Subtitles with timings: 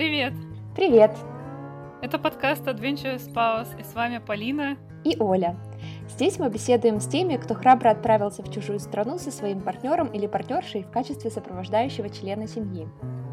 [0.00, 0.32] Привет!
[0.74, 1.14] Привет!
[2.00, 5.58] Это подкаст Adventure Spouse, и с вами Полина и Оля.
[6.08, 10.26] Здесь мы беседуем с теми, кто храбро отправился в чужую страну со своим партнером или
[10.26, 12.88] партнершей в качестве сопровождающего члена семьи.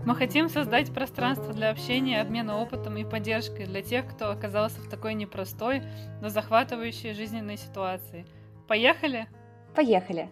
[0.05, 4.89] Мы хотим создать пространство для общения, обмена опытом и поддержкой для тех, кто оказался в
[4.89, 5.83] такой непростой,
[6.21, 8.25] но захватывающей жизненной ситуации.
[8.67, 9.29] Поехали?
[9.73, 10.29] Поехали!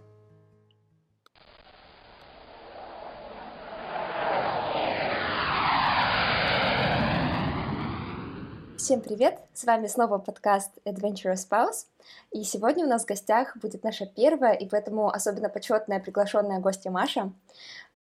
[8.86, 9.40] Всем привет!
[9.56, 11.88] С вами снова подкаст Adventurous Spouse.
[12.32, 16.92] И сегодня у нас в гостях будет наша первая и поэтому особенно почетная приглашенная гостья
[16.92, 17.34] Маша.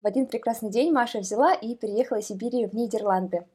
[0.01, 3.45] В один прекрасный день Маша взяла и переехала из Сибири в Нидерланды.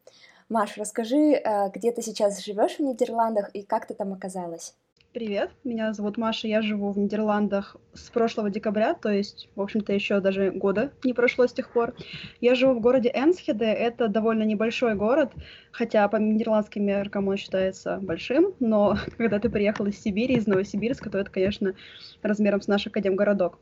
[0.49, 4.77] Маш, расскажи, э, где ты сейчас живешь в Нидерландах и как ты там оказалась?
[5.17, 9.95] Привет, меня зовут Маша, я живу в Нидерландах с прошлого декабря, то есть, в общем-то,
[9.95, 11.95] еще даже года не прошло с тех пор.
[12.43, 15.33] Я живу в городе Энсхеде, это довольно небольшой город,
[15.73, 21.09] хотя по нидерландским меркам он считается большим, но когда ты приехал из Сибири, из Новосибирска,
[21.09, 21.73] то это, конечно,
[22.21, 23.59] размером с наш академгородок.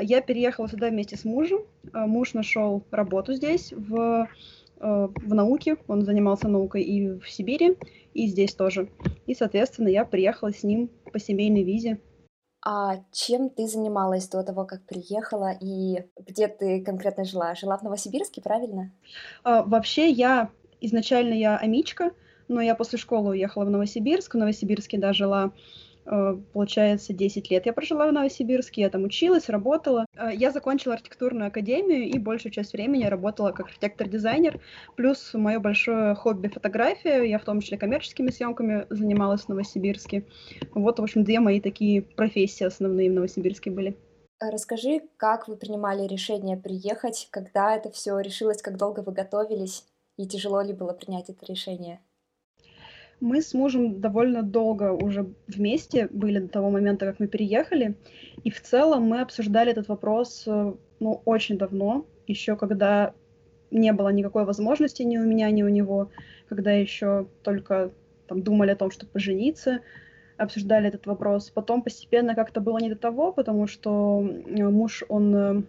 [0.00, 4.28] Я переехала сюда вместе с мужем, муж нашел работу здесь, в
[4.63, 7.76] Э, в науке, он занимался наукой и в Сибири,
[8.12, 8.90] и здесь тоже.
[9.26, 12.00] И, соответственно, я приехала с ним по семейной визе.
[12.66, 17.54] А чем ты занималась до того, как приехала, и где ты конкретно жила?
[17.54, 18.92] Жила в Новосибирске, правильно?
[19.42, 22.12] А, вообще, я изначально я амичка,
[22.48, 24.34] но я после школы уехала в Новосибирск.
[24.34, 25.83] В Новосибирске, да, жила Э,
[26.52, 30.06] получается, 10 лет я прожила в Новосибирске, я там училась, работала.
[30.16, 34.60] Э, я закончила архитектурную академию и большую часть времени работала как архитектор-дизайнер,
[34.96, 40.24] плюс мое большое хобби фотография, я в том числе коммерческими съемками занималась в Новосибирске.
[40.74, 43.96] Вот, в общем, две мои такие профессии основные в Новосибирске были.
[44.40, 49.84] А расскажи, как вы принимали решение приехать, когда это все решилось, как долго вы готовились,
[50.18, 52.00] и тяжело ли было принять это решение?
[53.24, 57.94] Мы с мужем довольно долго уже вместе были до того момента, как мы переехали.
[58.44, 63.14] И в целом мы обсуждали этот вопрос э, ну, очень давно, еще когда
[63.70, 66.10] не было никакой возможности ни у меня, ни у него,
[66.50, 67.92] когда еще только
[68.26, 69.80] там, думали о том, чтобы пожениться,
[70.36, 71.48] обсуждали этот вопрос.
[71.48, 75.62] Потом постепенно как-то было не до того, потому что муж, он э,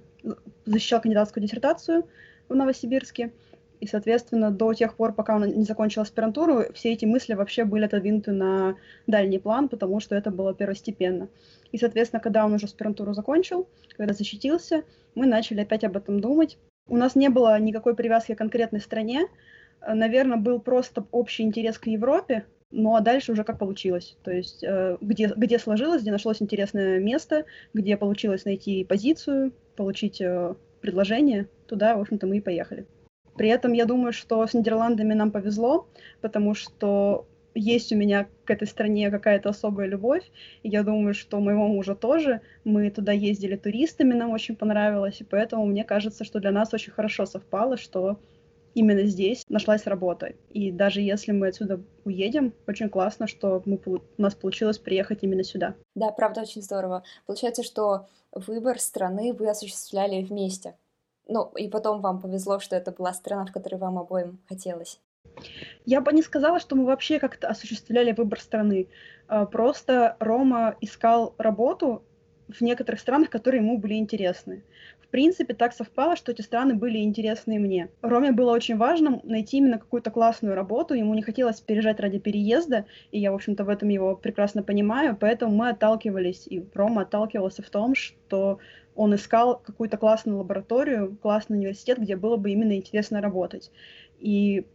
[0.65, 2.05] защищал кандидатскую диссертацию
[2.49, 3.31] в Новосибирске,
[3.79, 7.85] и, соответственно, до тех пор, пока он не закончил аспирантуру, все эти мысли вообще были
[7.85, 8.75] отодвинуты на
[9.07, 11.27] дальний план, потому что это было первостепенно.
[11.71, 16.57] И, соответственно, когда он уже аспирантуру закончил, когда защитился, мы начали опять об этом думать.
[16.87, 19.27] У нас не было никакой привязки к конкретной стране.
[19.87, 24.17] Наверное, был просто общий интерес к Европе, ну а дальше уже как получилось.
[24.23, 30.19] То есть э, где, где сложилось, где нашлось интересное место, где получилось найти позицию, получить
[30.21, 32.85] э, предложение, туда, в общем-то, мы и поехали.
[33.35, 35.87] При этом я думаю, что с Нидерландами нам повезло,
[36.21, 40.23] потому что есть у меня к этой стране какая-то особая любовь,
[40.61, 42.41] и я думаю, что моего мужа тоже.
[42.63, 46.91] Мы туда ездили туристами, нам очень понравилось, и поэтому мне кажется, что для нас очень
[46.91, 48.19] хорошо совпало, что
[48.73, 50.33] именно здесь нашлась работа.
[50.49, 55.43] И даже если мы отсюда уедем, очень классно, что мы, у нас получилось приехать именно
[55.43, 55.75] сюда.
[55.95, 57.03] Да, правда, очень здорово.
[57.25, 60.75] Получается, что выбор страны вы осуществляли вместе.
[61.27, 64.99] Ну, и потом вам повезло, что это была страна, в которой вам обоим хотелось.
[65.85, 68.87] Я бы не сказала, что мы вообще как-то осуществляли выбор страны.
[69.27, 72.03] А, просто Рома искал работу
[72.47, 74.63] в некоторых странах, которые ему были интересны.
[75.01, 77.89] В принципе, так совпало, что эти страны были интересны мне.
[78.01, 82.85] Роме было очень важно найти именно какую-то классную работу, ему не хотелось переезжать ради переезда,
[83.11, 87.63] и я, в общем-то, в этом его прекрасно понимаю, поэтому мы отталкивались, и Рома отталкивался
[87.63, 88.59] в том, что
[88.95, 93.71] он искал какую-то классную лабораторию, классный университет, где было бы именно интересно работать.
[94.19, 94.65] И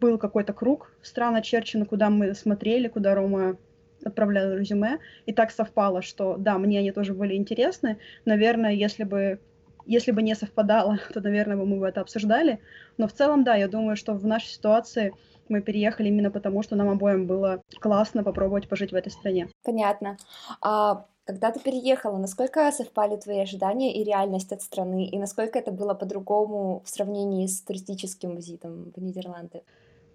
[0.00, 3.56] был какой-то круг стран очерчен, куда мы смотрели, куда Рома
[4.04, 7.98] отправлял резюме, и так совпало, что да, мне они тоже были интересны.
[8.24, 9.40] Наверное, если бы
[9.86, 12.60] если бы не совпадало, то, наверное, мы бы это обсуждали.
[12.98, 15.14] Но в целом, да, я думаю, что в нашей ситуации
[15.48, 19.48] мы переехали именно потому, что нам обоим было классно попробовать пожить в этой стране.
[19.64, 20.18] Понятно.
[20.60, 25.70] А когда ты переехала, насколько совпали твои ожидания и реальность от страны, и насколько это
[25.70, 29.60] было по-другому в сравнении с туристическим визитом в Нидерланды?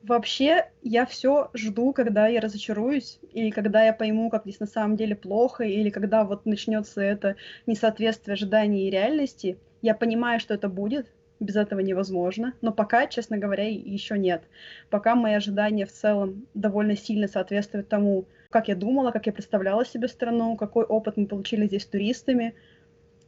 [0.02, 4.98] Вообще, я все жду, когда я разочаруюсь, или когда я пойму, как здесь на самом
[4.98, 7.36] деле плохо, или когда вот начнется это
[7.68, 9.60] несоответствие ожиданий и реальности.
[9.84, 14.42] Я понимаю, что это будет, без этого невозможно, но пока, честно говоря, еще нет.
[14.90, 19.84] Пока мои ожидания в целом довольно сильно соответствуют тому, как я думала, как я представляла
[19.84, 22.54] себе страну, какой опыт мы получили здесь туристами.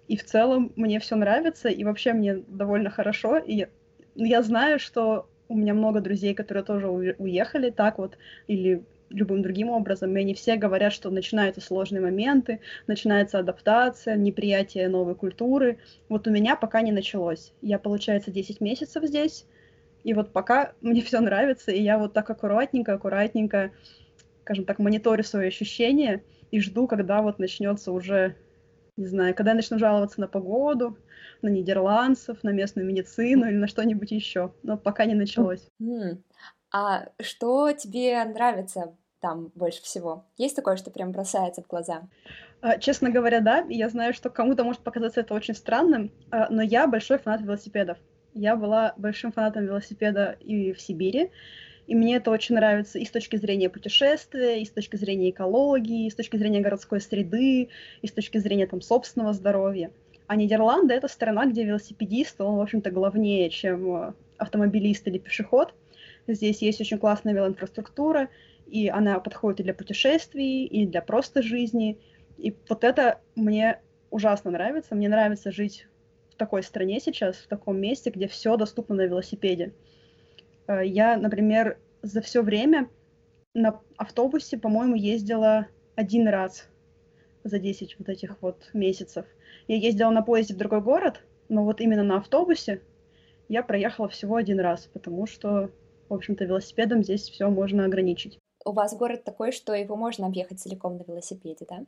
[0.07, 3.38] И в целом мне все нравится, и вообще мне довольно хорошо.
[3.39, 3.66] И
[4.13, 9.69] я знаю, что у меня много друзей, которые тоже уехали так вот, или любым другим
[9.69, 15.80] образом, и они все говорят, что начинаются сложные моменты, начинается адаптация, неприятие новой культуры.
[16.07, 17.51] Вот у меня пока не началось.
[17.63, 19.48] Я, получается, 10 месяцев здесь,
[20.04, 23.72] и вот пока мне все нравится, и я вот так аккуратненько, аккуратненько,
[24.46, 28.36] скажем так, мониторю свои ощущения и жду, когда вот начнется уже,
[28.96, 31.00] не знаю, когда я начну жаловаться на погоду,
[31.42, 34.54] на нидерландцев, на местную медицину или на что-нибудь еще.
[34.62, 35.68] Но пока не началось.
[35.82, 36.20] Mm.
[36.72, 40.28] А что тебе нравится там больше всего?
[40.38, 42.04] Есть такое, что прям бросается в глаза?
[42.62, 43.66] А, честно говоря, да.
[43.68, 47.98] Я знаю, что кому-то может показаться это очень странным, а, но я большой фанат велосипедов.
[48.36, 51.32] Я была большим фанатом велосипеда и в Сибири,
[51.88, 56.08] и мне это очень нравится и с точки зрения путешествия, и с точки зрения экологии,
[56.08, 57.70] и с точки зрения городской среды,
[58.02, 59.92] и с точки зрения там собственного здоровья.
[60.28, 65.76] А Нидерланды— это страна, где велосипедист, он, в общем-то, главнее, чем э, автомобилист или пешеход.
[66.28, 68.30] Здесь есть очень классная велоинфраструктура,
[68.66, 72.00] и она подходит и для путешествий, и для просто жизни.
[72.40, 73.80] И вот это мне
[74.10, 74.96] ужасно нравится.
[74.96, 75.88] Мне нравится жить
[76.32, 79.74] в такой стране сейчас, в таком месте, где все доступно на велосипеде.
[80.68, 82.90] Э, я, например, за все время
[83.54, 86.68] на автобусе, по-моему, ездила один раз
[87.44, 89.26] за 10 вот этих вот месяцев.
[89.68, 92.82] Я ездила на поезде в другой город, но вот именно на автобусе
[93.48, 95.72] я проехала всего один раз, потому что,
[96.10, 98.40] в общем-то, велосипедом здесь все можно ограничить.
[98.66, 101.86] У вас город такой, что его можно объехать целиком на велосипеде, да?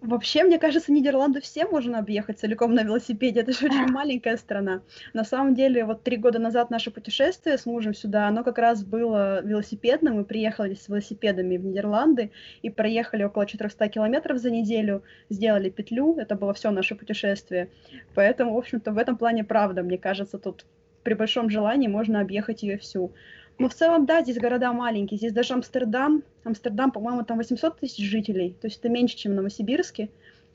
[0.00, 3.40] Вообще, мне кажется, Нидерланды все можно объехать целиком на велосипеде.
[3.40, 4.80] Это же очень маленькая страна.
[5.12, 8.82] На самом деле, вот три года назад наше путешествие с мужем сюда, оно как раз
[8.82, 10.14] было велосипедным.
[10.16, 12.30] Мы приехали с велосипедами в Нидерланды
[12.62, 16.16] и проехали около 400 километров за неделю, сделали петлю.
[16.16, 17.68] Это было все наше путешествие.
[18.14, 20.64] Поэтому, в общем-то, в этом плане правда, мне кажется, тут
[21.02, 23.12] при большом желании можно объехать ее всю.
[23.60, 25.18] Но в целом, да, здесь города маленькие.
[25.18, 26.22] Здесь даже Амстердам.
[26.44, 28.56] Амстердам, по-моему, там 800 тысяч жителей.
[28.58, 30.08] То есть это меньше, чем в Новосибирске.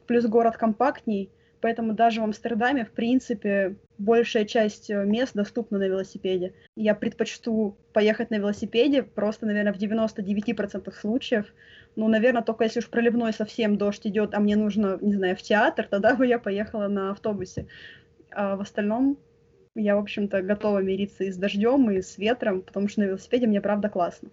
[0.07, 1.29] Плюс город компактней.
[1.61, 6.53] Поэтому даже в Амстердаме, в принципе, большая часть э, мест доступна на велосипеде.
[6.75, 11.53] Я предпочту поехать на велосипеде просто, наверное, в 99% случаев.
[11.95, 15.43] Ну, наверное, только если уж проливной совсем дождь идет, а мне нужно, не знаю, в
[15.43, 17.67] театр, тогда бы я поехала на автобусе.
[18.31, 19.17] А в остальном
[19.75, 23.47] я, в общем-то, готова мириться и с дождем, и с ветром, потому что на велосипеде
[23.47, 24.29] мне правда классно.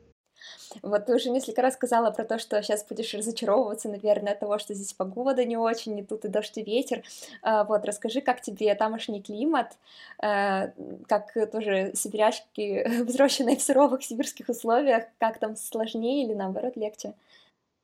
[0.82, 4.58] Вот ты уже несколько раз сказала про то, что сейчас будешь разочаровываться, наверное, от того,
[4.58, 7.02] что здесь погода не очень, и тут и дождь, и ветер.
[7.42, 9.76] А, вот, расскажи, как тебе тамошний климат,
[10.18, 10.72] а,
[11.06, 17.14] как тоже сибирячки, взросленные в суровых сибирских условиях, как там сложнее или наоборот легче?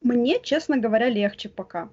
[0.01, 1.91] Мне, честно говоря, легче пока.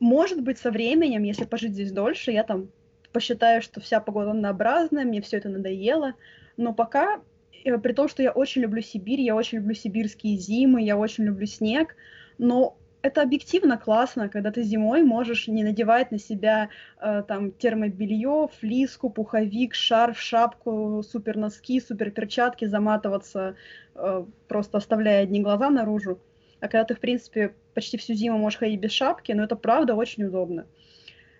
[0.00, 2.68] Может быть, со временем, если пожить здесь дольше, я там
[3.14, 6.12] посчитаю, что вся погода однообразная, мне все это надоело.
[6.58, 7.20] Но пока,
[7.64, 11.24] э, при том, что я очень люблю Сибирь, я очень люблю сибирские зимы, я очень
[11.24, 11.96] люблю снег,
[12.36, 16.70] но это объективно классно, когда ты зимой можешь не надевать на себя
[17.00, 23.56] э, там термобелье, флиску, пуховик, шарф, шапку, супер носки, супер перчатки, заматываться,
[23.94, 26.18] э, просто оставляя одни глаза наружу.
[26.60, 29.94] А когда ты, в принципе, почти всю зиму можешь ходить без шапки, но это правда
[29.94, 30.66] очень удобно.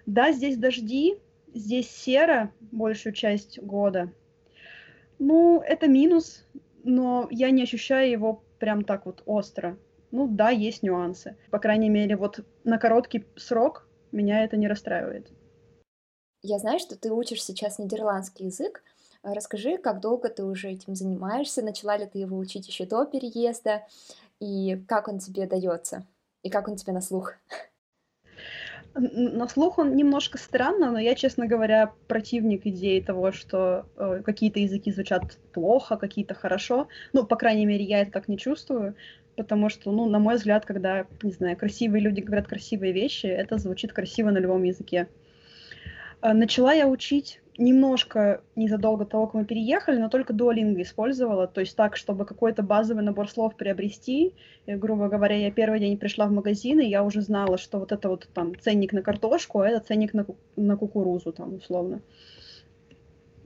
[0.05, 1.17] Да, здесь дожди,
[1.55, 4.13] Здесь серо большую часть года.
[5.21, 6.45] Ну, это минус,
[6.83, 9.79] но я не ощущаю его прям так вот остро.
[10.11, 11.37] Ну да, есть нюансы.
[11.51, 15.31] По крайней мере, вот на короткий срок меня это не расстраивает.
[16.43, 18.83] Я знаю, что ты учишь сейчас нидерландский язык.
[19.23, 21.63] Расскажи, как долго ты уже этим занимаешься?
[21.63, 23.87] Начала ли ты его учить еще до переезда?
[24.41, 26.05] И как он тебе дается?
[26.43, 27.35] И как он тебе на слух?
[28.95, 34.61] На слух он немножко странно, но я, честно говоря, противник идеи того, что э, какие-то
[34.61, 36.87] языки звучат плохо, какие-то хорошо.
[37.13, 38.95] Ну, по крайней мере, я это так не чувствую,
[39.37, 43.59] потому что, ну, на мой взгляд, когда, не знаю, красивые люди говорят красивые вещи, это
[43.59, 45.09] звучит красиво на любом языке.
[46.23, 51.61] Э, начала я учить немножко незадолго того, как мы переехали, но только Duolingo использовала, то
[51.61, 54.35] есть так, чтобы какой-то базовый набор слов приобрести.
[54.67, 57.93] И, грубо говоря, я первый день пришла в магазин, и я уже знала, что вот
[57.93, 62.01] это вот там ценник на картошку, а это ценник на, на кукурузу, там, условно.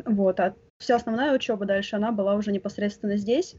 [0.05, 3.57] Вот, а вся основная учеба дальше, она была уже непосредственно здесь.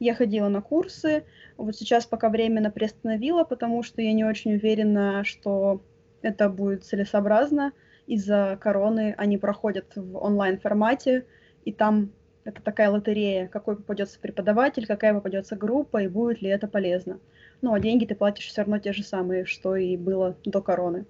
[0.00, 1.24] Я ходила на курсы,
[1.56, 5.82] вот сейчас пока временно приостановила, потому что я не очень уверена, что
[6.22, 7.72] это будет целесообразно,
[8.06, 11.26] из-за короны они проходят в онлайн-формате,
[11.64, 12.10] и там
[12.44, 17.18] это такая лотерея, какой попадется преподаватель, какая попадется группа, и будет ли это полезно.
[17.62, 21.06] Ну, а деньги ты платишь все равно те же самые, что и было до короны.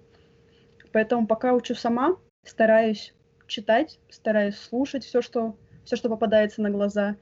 [0.93, 3.13] Поэтому пока учу сама, стараюсь
[3.47, 7.17] читать, стараюсь слушать все, что все, что попадается на глаза.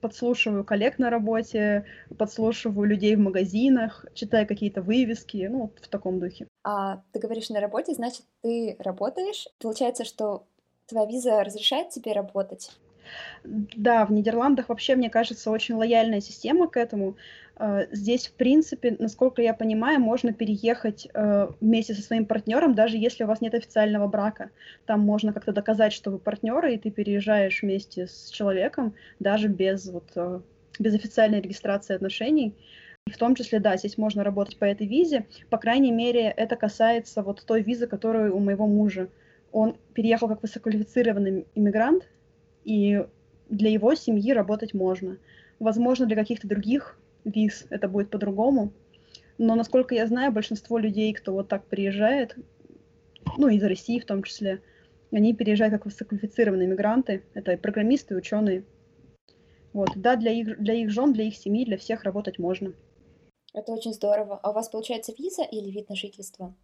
[0.00, 1.84] Подслушиваю коллег на работе,
[2.18, 6.46] подслушиваю людей в магазинах, читаю какие-то вывески, ну, в таком духе.
[6.68, 9.46] А ты говоришь на работе, значит, ты работаешь.
[9.60, 10.48] Получается, что
[10.88, 12.72] твоя виза разрешает тебе работать?
[13.44, 17.18] Да, в Нидерландах вообще, мне кажется, очень лояльная система к этому.
[17.56, 22.96] Э, здесь, в принципе, насколько я понимаю, можно переехать э, вместе со своим партнером, даже
[22.96, 24.50] если у вас нет официального брака.
[24.86, 29.86] Там можно как-то доказать, что вы партнеры, и ты переезжаешь вместе с человеком, даже без,
[29.88, 30.40] вот, э,
[30.80, 32.56] без официальной регистрации отношений.
[33.16, 35.26] В том числе, да, здесь можно работать по этой визе.
[35.48, 39.08] По крайней мере, это касается вот той визы, которую у моего мужа.
[39.52, 42.06] Он переехал как высококвалифицированный иммигрант,
[42.64, 43.06] и
[43.48, 45.16] для его семьи работать можно.
[45.60, 48.72] Возможно, для каких-то других виз это будет по-другому.
[49.38, 52.36] Но, насколько я знаю, большинство людей, кто вот так приезжает,
[53.38, 54.60] ну, из России в том числе,
[55.10, 57.22] они переезжают как высококвалифицированные мигранты.
[57.32, 58.64] Это программисты, ученые.
[59.72, 59.90] Вот.
[59.94, 62.72] Да, для их, для их жен, для их семьи, для всех работать можно.
[63.56, 64.38] Это очень здорово.
[64.42, 66.54] А у вас получается виза или вид на жительство?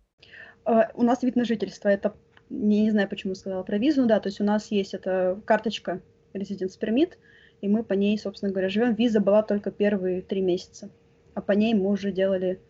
[0.67, 1.89] Uh, у нас вид на жительство.
[1.89, 2.15] Это,
[2.51, 6.03] не, не знаю, почему сказала про визу, да, то есть у нас есть эта карточка
[6.35, 7.15] Residence Permit,
[7.63, 8.95] и мы по ней, собственно говоря, живем.
[8.95, 10.91] Виза была только первые три месяца,
[11.35, 12.61] а по ней мы уже делали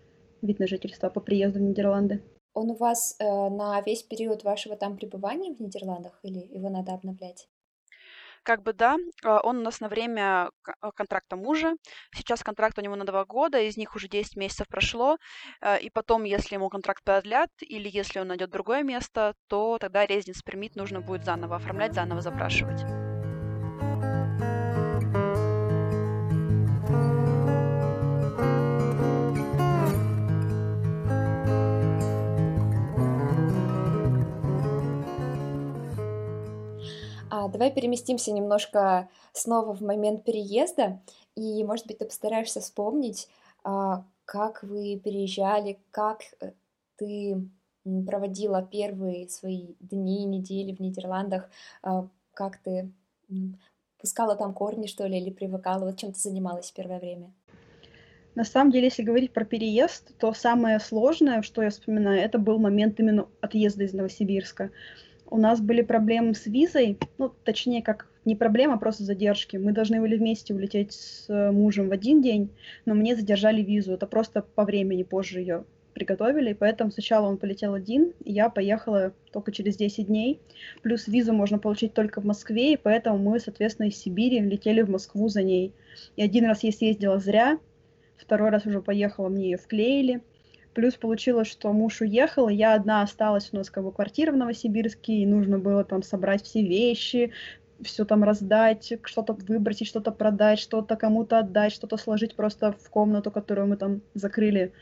[0.41, 2.23] вид на жительство по приезду в Нидерланды.
[2.55, 6.93] Он у вас э, на весь период вашего там пребывания в Нидерландах или его надо
[6.93, 7.49] обновлять?
[8.43, 11.75] Как бы да, а, он у нас на время а, контракта мужа.
[12.15, 15.19] Сейчас контракт у него на два года, из них уже 10 месяцев прошло.
[15.61, 20.07] А, и потом, если ему контракт продлят, или если он найдет другое место, то тогда
[20.07, 23.02] резиденс пермит нужно будет заново оформлять, заново запрашивать.
[37.53, 41.01] Давай переместимся немножко снова в момент переезда,
[41.37, 43.29] и, может быть, ты постараешься вспомнить,
[43.65, 46.53] а, как вы переезжали, как э,
[46.97, 47.49] ты
[48.07, 51.51] проводила первые свои дни, недели в Нидерландах,
[51.83, 52.91] а, как ты
[53.99, 57.33] пускала там корни, что ли, или привыкала, вот чем ты занималась первое время?
[58.35, 62.59] На самом деле, если говорить про переезд, то самое сложное, что я вспоминаю, это был
[62.59, 64.71] момент именно отъезда из Новосибирска
[65.33, 69.57] у нас были проблемы с визой, ну, точнее, как не проблема, просто задержки.
[69.57, 72.51] Мы должны были вместе улететь с э, мужем в один день,
[72.85, 73.95] но мне задержали визу.
[73.95, 79.13] Это просто по времени позже ее приготовили, поэтому сначала он полетел один, и я поехала
[79.33, 80.39] только через 10 дней.
[80.83, 84.91] Плюс визу можно получить только в Москве, и поэтому мы, соответственно, из Сибири летели в
[84.91, 85.73] Москву за ней.
[86.17, 87.59] И один раз я съездила зря,
[88.17, 90.23] второй раз уже поехала, мне ее вклеили.
[90.75, 94.37] Плюс получилось, что муж уехал, и я одна осталась, у нас как бы квартира в
[94.37, 97.33] Новосибирске, и нужно было там собрать все вещи,
[97.83, 103.31] все там раздать, что-то выбросить, что-то продать, что-то кому-то отдать, что-то сложить просто в комнату,
[103.31, 104.73] которую мы там закрыли.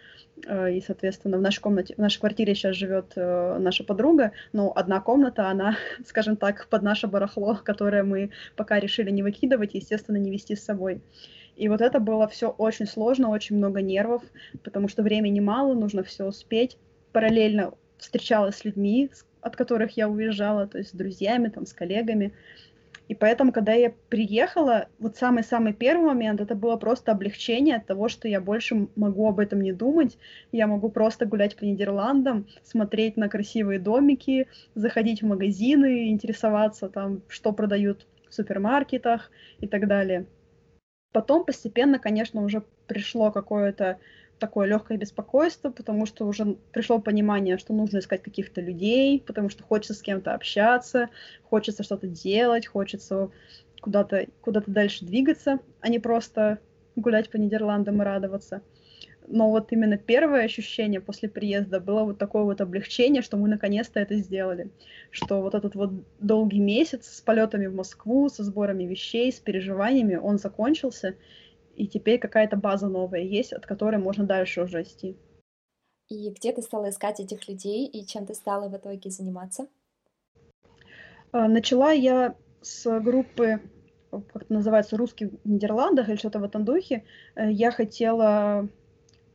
[0.47, 4.73] Э, и, соответственно, в нашей комнате, в нашей квартире сейчас живет э, наша подруга, но
[4.75, 10.17] одна комната, она, скажем так, под наше барахло, которое мы пока решили не выкидывать, естественно,
[10.17, 11.01] не вести с собой.
[11.57, 14.23] И вот это было все очень сложно, очень много нервов,
[14.64, 16.78] потому что времени мало, нужно все успеть.
[17.12, 22.33] Параллельно встречалась с людьми, от которых я уезжала, то есть с друзьями, там, с коллегами.
[23.09, 28.09] И поэтому, когда я приехала, вот самый-самый первый момент, это было просто облегчение от того,
[28.09, 30.16] что я больше могу об этом не думать.
[30.52, 37.23] Я могу просто гулять по Нидерландам, смотреть на красивые домики, заходить в магазины, интересоваться там,
[37.26, 40.26] что продают в супермаркетах и так далее.
[41.12, 43.99] Потом постепенно, конечно, уже пришло какое-то
[44.38, 49.62] такое легкое беспокойство, потому что уже пришло понимание, что нужно искать каких-то людей, потому что
[49.62, 51.11] хочется с кем-то общаться,
[51.45, 53.31] хочется что-то делать, хочется
[53.81, 56.59] куда-то куда дальше двигаться, а не просто
[56.97, 58.62] гулять по Нидерландам и радоваться
[59.31, 64.01] но вот именно первое ощущение после приезда было вот такое вот облегчение, что мы наконец-то
[64.01, 64.71] это сделали,
[65.11, 70.17] что вот этот вот долгий месяц с полетами в Москву, со сборами вещей, с переживаниями,
[70.17, 71.15] он закончился,
[71.77, 75.17] и теперь какая-то база новая есть, от которой можно дальше уже расти.
[76.09, 79.69] И где ты стала искать этих людей, и чем ты стала в итоге заниматься?
[81.31, 83.61] А, начала я с группы,
[84.11, 87.05] как это называется, русских в Нидерландах или что-то в этом духе.
[87.37, 88.69] Э, я хотела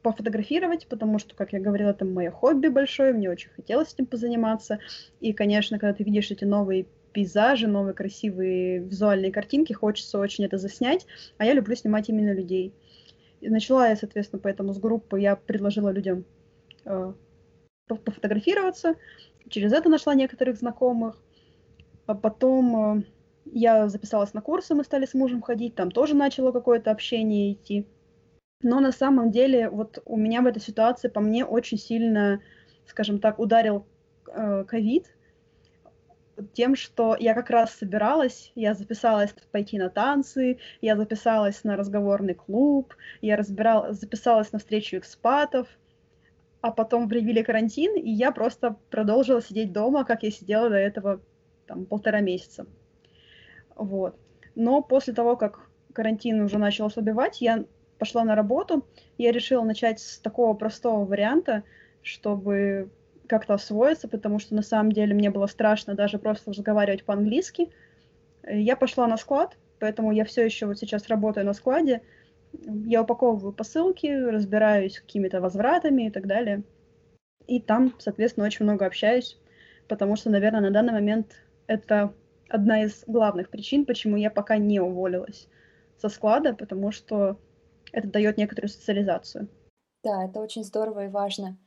[0.05, 4.77] пофотографировать, потому что, как я говорила, это мое хобби большое, мне очень хотелось этим позаниматься.
[5.19, 10.59] И, конечно, когда ты видишь эти новые пейзажи, новые красивые визуальные картинки, хочется очень это
[10.59, 11.07] заснять,
[11.39, 12.71] а я люблю снимать именно людей.
[13.41, 16.23] И начала я, соответственно, поэтому с группы я предложила людям
[16.85, 17.13] э,
[17.87, 18.95] пофотографироваться,
[19.49, 21.19] через это нашла некоторых знакомых,
[22.05, 23.03] а потом э,
[23.53, 27.87] я записалась на курсы, мы стали с мужем ходить, там тоже начало какое-то общение идти.
[28.61, 32.41] Но на самом деле вот у меня в этой ситуации по мне очень сильно,
[32.87, 33.85] скажем так, ударил
[34.27, 35.13] э, ковид
[36.37, 41.75] э, тем, что я как раз собиралась, я записалась пойти на танцы, я записалась на
[41.75, 45.67] разговорный клуб, я разбирал, записалась на встречу экспатов,
[46.61, 51.21] а потом привили карантин, и я просто продолжила сидеть дома, как я сидела до этого
[51.67, 52.65] там полтора месяца.
[53.75, 54.17] Вот.
[54.55, 57.65] Но после того, как карантин уже начал ослабевать, я
[57.97, 58.85] пошла на работу,
[59.17, 61.63] я решила начать с такого простого варианта,
[62.01, 62.89] чтобы
[63.27, 67.71] как-то освоиться, потому что на самом деле мне было страшно даже просто разговаривать по-английски.
[68.47, 72.01] Я пошла на склад, поэтому я все еще вот сейчас работаю на складе.
[72.53, 76.63] Я упаковываю посылки, разбираюсь какими-то возвратами и так далее.
[77.47, 79.39] И там, соответственно, очень много общаюсь,
[79.87, 81.35] потому что, наверное, на данный момент
[81.67, 82.13] это
[82.49, 85.47] одна из главных причин, почему я пока не уволилась
[85.97, 87.37] со склада, потому что
[87.91, 89.47] это дает некоторую социализацию.
[90.03, 91.57] Да, это очень здорово и важно.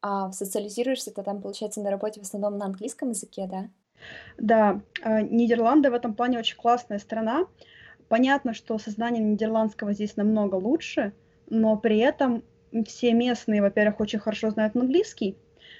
[0.00, 3.70] А социализируешься ты там, получается, на работе в основном на английском языке, да?
[4.38, 7.46] Да, а, Нидерланды в этом плане очень классная страна.
[8.08, 11.12] Понятно, что со знанием нидерландского здесь намного лучше,
[11.50, 12.42] но при этом
[12.86, 15.36] все местные, во-первых, очень хорошо знают английский,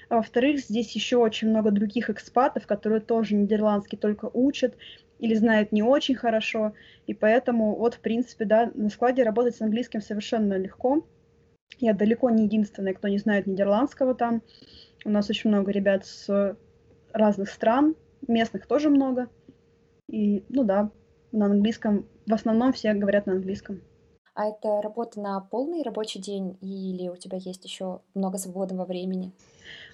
[0.09, 4.75] а во-вторых, здесь еще очень много других экспатов, которые тоже нидерландский только учат
[5.19, 6.73] или знают не очень хорошо.
[7.05, 11.05] И поэтому вот, в принципе, да, на складе работать с английским совершенно легко.
[11.77, 14.41] Я далеко не единственная, кто не знает нидерландского там.
[15.05, 16.57] У нас очень много ребят с
[17.13, 17.95] разных стран,
[18.27, 19.29] местных тоже много.
[20.07, 20.91] И, ну да,
[21.31, 23.81] на английском, в основном все говорят на английском.
[24.33, 29.33] А это работа на полный рабочий день или у тебя есть еще много свободного времени?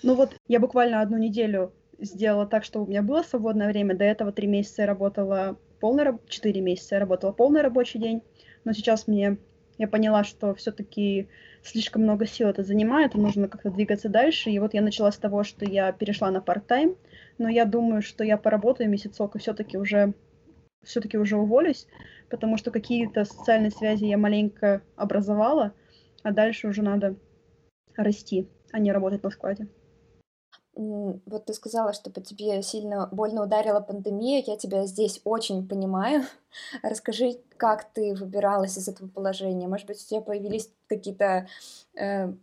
[0.03, 3.95] Ну вот я буквально одну неделю сделала так, чтобы у меня было свободное время.
[3.95, 8.21] До этого три месяца я работала полный, четыре месяца я работала полный рабочий день.
[8.63, 9.37] Но сейчас мне
[9.77, 11.27] я поняла, что все-таки
[11.61, 14.49] слишком много сил это занимает, и нужно как-то двигаться дальше.
[14.49, 16.97] И вот я начала с того, что я перешла на part-time,
[17.37, 20.13] но я думаю, что я поработаю месяцок и все-таки уже
[20.83, 21.87] все-таки уже уволюсь,
[22.29, 25.73] потому что какие-то социальные связи я маленько образовала,
[26.21, 27.15] а дальше уже надо
[27.95, 29.67] расти, а не работать на складе.
[30.75, 34.43] Вот ты сказала, что по тебе сильно больно ударила пандемия.
[34.45, 36.23] Я тебя здесь очень понимаю.
[36.83, 39.69] Расскажи, как ты выбиралась из этого положения?
[39.69, 41.47] Может быть, у тебя появились какие-то
[41.95, 42.33] э,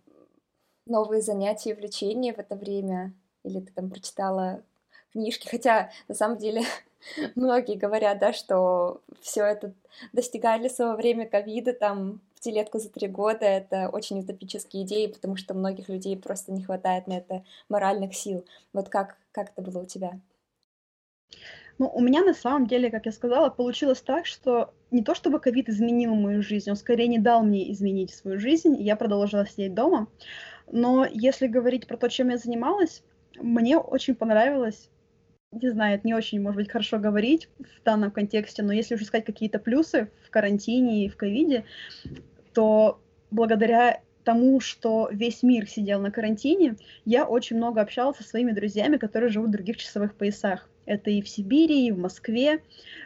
[0.86, 3.12] новые занятия, влечения в это время?
[3.44, 4.62] Или ты там прочитала
[5.12, 5.48] книжки?
[5.48, 6.62] Хотя, на самом деле,
[7.34, 9.74] многие говорят, да, что все это
[10.12, 15.54] достигали во время ковида, там, пятилетку за три года— это очень утопические идеи, потому что
[15.54, 18.44] многих людей просто не хватает на это моральных сил.
[18.72, 20.20] Вот как, как это было у тебя?
[21.78, 25.40] Ну, у меня на самом деле, как я сказала, получилось так, что не то чтобы
[25.40, 29.46] ковид изменил мою жизнь, он скорее не дал мне изменить свою жизнь, и я продолжила
[29.46, 30.08] сидеть дома.
[30.70, 33.02] Но если говорить про то, чем я занималась,
[33.36, 34.90] мне очень понравилось
[35.52, 39.04] не знаю, это не очень, может быть, хорошо говорить в данном контексте, но если уже
[39.04, 41.64] искать какие-то плюсы в карантине и в ковиде,
[42.54, 48.52] то благодаря тому, что весь мир сидел на карантине, я очень много общалась со своими
[48.52, 50.68] друзьями, которые живут в других часовых поясах.
[50.84, 52.62] Это и в Сибири, и в Москве,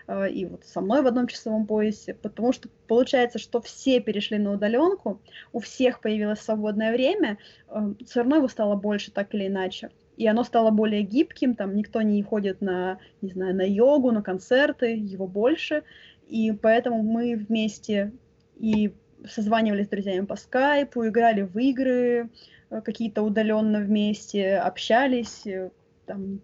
[0.06, 4.38] э, и вот со мной в одном часовом поясе, потому что получается, что все перешли
[4.38, 5.20] на удаленку,
[5.52, 9.90] у всех появилось свободное время, э, все равно его стало больше так или иначе.
[10.16, 14.22] И оно стало более гибким, там никто не ходит на, не знаю, на йогу, на
[14.22, 15.82] концерты, его больше,
[16.28, 18.12] и поэтому мы вместе
[18.56, 18.94] и
[19.28, 22.30] созванивались с друзьями по скайпу, играли в игры
[22.70, 25.70] э, какие-то удаленно вместе, общались э,
[26.06, 26.40] там,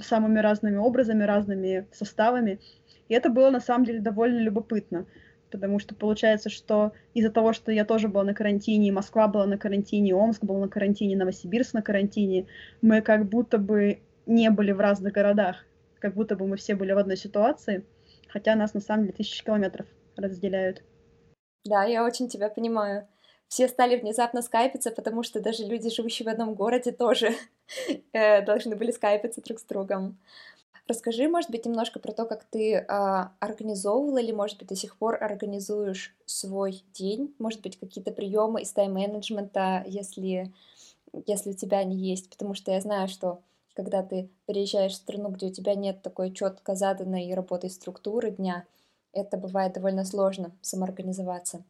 [0.00, 2.60] самыми разными образами, разными составами.
[3.08, 5.06] И это было на самом деле довольно любопытно,
[5.50, 9.58] потому что получается, что из-за того, что я тоже была на карантине, Москва была на
[9.58, 12.46] карантине, Омск был на карантине, Новосибирск на карантине,
[12.82, 15.64] мы как будто бы не были в разных городах,
[15.98, 17.84] как будто бы мы все были в одной ситуации,
[18.28, 20.82] хотя нас на самом деле тысячи километров разделяют.
[21.64, 23.08] Да, я очень тебя понимаю.
[23.48, 27.30] Все стали внезапно скайпиться, потому что даже люди, живущие в одном городе, тоже
[28.12, 30.18] э, должны были скайпиться друг с другом.
[30.88, 32.84] Расскажи, может быть, немножко про то, как ты э,
[33.40, 38.72] организовывала или, может быть, до сих пор организуешь свой день, может быть, какие-то приемы из
[38.72, 40.50] тайм-менеджмента, если,
[41.26, 43.42] если у тебя они есть, потому что я знаю, что
[43.74, 48.64] когда ты переезжаешь в страну, где у тебя нет такой четко заданной работы структуры дня,
[49.12, 51.64] это бывает довольно сложно самоорганизоваться.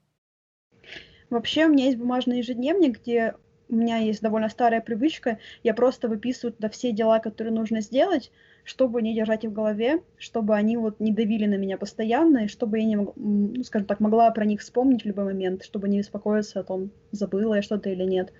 [1.28, 3.34] Вообще у меня есть бумажный ежедневник, где
[3.68, 8.30] у меня есть довольно старая привычка, я просто выписываю туда все дела, которые нужно сделать,
[8.68, 12.48] чтобы не держать их в голове, чтобы они вот не давили на меня постоянно, и
[12.48, 15.98] чтобы я не, ну, скажем так, могла про них вспомнить в любой момент, чтобы не
[15.98, 18.30] беспокоиться о том, забыла я что-то или нет.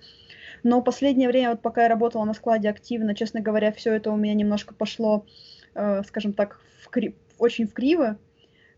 [0.61, 4.17] Но последнее время, вот пока я работала на складе активно, честно говоря, все это у
[4.17, 5.25] меня немножко пошло,
[5.73, 7.15] э, скажем так, в кри...
[7.39, 8.19] очень в криво,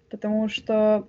[0.10, 1.06] потому что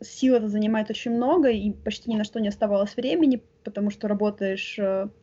[0.00, 4.08] сил это занимает очень много, и почти ни на что не оставалось времени, потому что
[4.08, 4.78] работаешь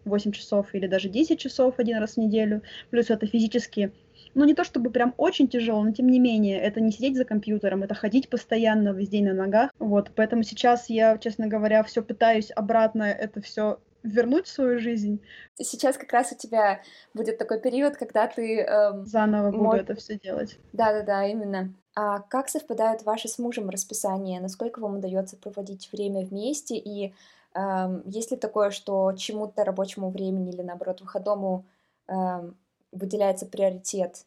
[0.06, 2.62] 8 э, часов или даже 10 часов один раз в неделю,
[2.92, 3.92] плюс это физически
[4.34, 7.26] ну, не то чтобы прям очень тяжело, но тем не менее, это не сидеть за
[7.26, 12.02] компьютером, это ходить постоянно весь день на ногах, вот, поэтому сейчас я, честно говоря, все
[12.02, 15.22] пытаюсь обратно это все вернуть в свою жизнь.
[15.56, 16.82] Сейчас как раз у тебя
[17.13, 18.60] будет такой период, когда ты...
[18.60, 19.76] Эм, Заново буду мог...
[19.76, 20.60] это все делать.
[20.74, 21.74] Да-да-да, именно.
[21.96, 24.41] А как совпадают ваши с мужем расписания?
[24.41, 26.76] Насколько вам удается проводить время вместе?
[26.76, 27.13] И
[27.56, 31.65] эм, есть ли такое, что чему-то рабочему времени или, наоборот, выходному
[32.08, 32.58] эм,
[32.93, 34.25] выделяется приоритет?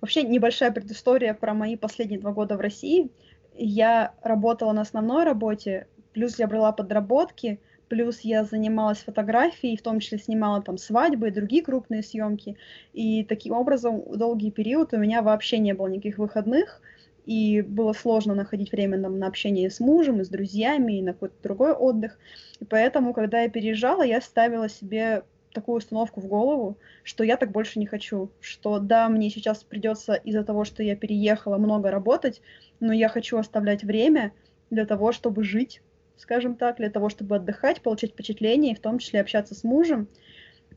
[0.00, 3.10] Вообще небольшая предыстория про мои последние два года в России.
[3.54, 10.00] Я работала на основной работе, плюс я брала подработки, плюс я занималась фотографией, в том
[10.00, 12.56] числе снимала там свадьбы и другие крупные съемки.
[12.92, 16.80] И таким образом долгий период у меня вообще не было никаких выходных,
[17.24, 21.12] и было сложно находить время на, на общение с мужем, и с друзьями, и на
[21.12, 22.18] какой-то другой отдых.
[22.60, 25.24] И поэтому, когда я переезжала, я ставила себе
[25.56, 30.14] такую установку в голову, что я так больше не хочу, что да, мне сейчас придется
[30.14, 32.42] из-за того, что я переехала, много работать,
[32.78, 34.32] но я хочу оставлять время
[34.70, 35.82] для того, чтобы жить,
[36.16, 40.08] скажем так, для того, чтобы отдыхать, получать впечатления, и в том числе общаться с мужем.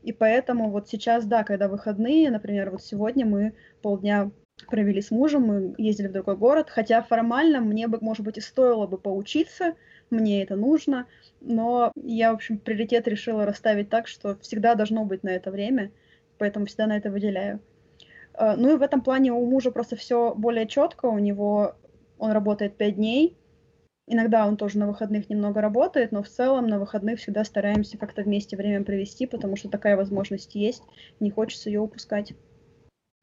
[0.02, 4.30] И поэтому вот сейчас, да, когда выходные, например, вот сегодня мы полдня
[4.66, 8.40] провели с мужем, мы ездили в другой город, хотя формально мне бы, может быть, и
[8.40, 9.74] стоило бы поучиться,
[10.10, 11.06] мне это нужно,
[11.40, 15.90] но я, в общем, приоритет решила расставить так, что всегда должно быть на это время,
[16.38, 17.60] поэтому всегда на это выделяю.
[18.34, 21.74] А, ну и в этом плане у мужа просто все более четко, у него
[22.18, 23.36] он работает пять дней,
[24.12, 28.22] Иногда он тоже на выходных немного работает, но в целом на выходных всегда стараемся как-то
[28.22, 30.82] вместе время провести, потому что такая возможность есть,
[31.20, 32.32] не хочется ее упускать.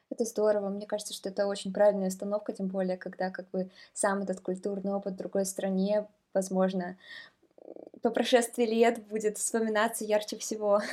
[0.09, 0.69] Это здорово.
[0.69, 4.93] Мне кажется, что это очень правильная установка, тем более, когда как бы сам этот культурный
[4.93, 6.97] опыт в другой стране, возможно,
[8.01, 10.81] по прошествии лет будет вспоминаться ярче всего.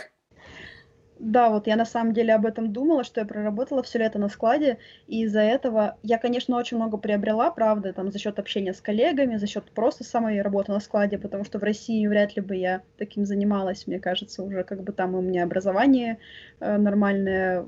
[1.20, 4.28] Да, вот я на самом деле об этом думала, что я проработала все лето на
[4.28, 8.80] складе, и из-за этого я, конечно, очень много приобрела, правда, там за счет общения с
[8.80, 12.56] коллегами, за счет просто самой работы на складе, потому что в России вряд ли бы
[12.56, 16.18] я таким занималась, мне кажется, уже как бы там у меня образование
[16.58, 17.66] э, нормальное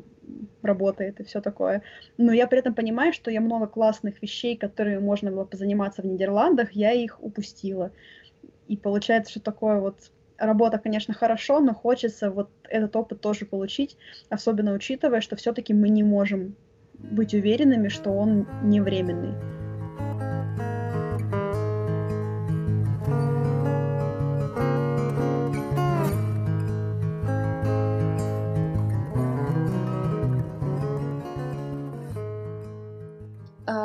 [0.62, 1.82] работает и все такое.
[2.18, 6.06] Но я при этом понимаю, что я много классных вещей, которые можно было позаниматься в
[6.06, 7.92] Нидерландах, я их упустила.
[8.68, 13.96] И получается, что такое вот работа, конечно, хорошо, но хочется вот этот опыт тоже получить,
[14.28, 16.56] особенно учитывая, что все-таки мы не можем
[16.94, 19.34] быть уверенными, что он не временный.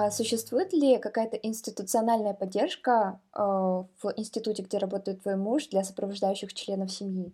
[0.09, 6.91] Существует ли какая-то институциональная поддержка э, в институте, где работает твой муж, для сопровождающих членов
[6.91, 7.33] семьи?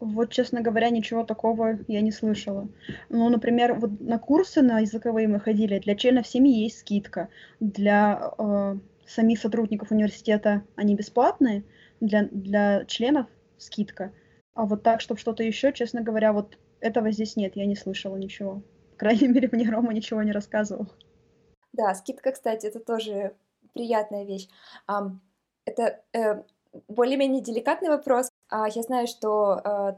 [0.00, 2.68] Вот, честно говоря, ничего такого я не слышала.
[3.08, 7.28] Ну, например, вот на курсы на языковые мы ходили, для членов семьи есть скидка.
[7.58, 11.64] Для э, самих сотрудников университета они бесплатные,
[12.00, 14.12] для, для членов скидка.
[14.54, 18.16] А вот так, чтобы что-то еще, честно говоря, вот этого здесь нет, я не слышала
[18.16, 18.62] ничего.
[18.92, 20.88] По крайней мере, мне Рома ничего не рассказывал.
[21.72, 23.34] Да, скидка, кстати, это тоже
[23.74, 24.48] приятная вещь.
[25.64, 26.42] Это э,
[26.88, 28.30] более-менее деликатный вопрос.
[28.48, 29.94] А Я знаю, что э,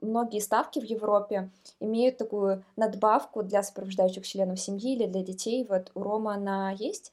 [0.00, 5.66] многие ставки в Европе имеют такую надбавку для сопровождающих членов семьи или для детей.
[5.68, 7.12] Вот у Рома она есть?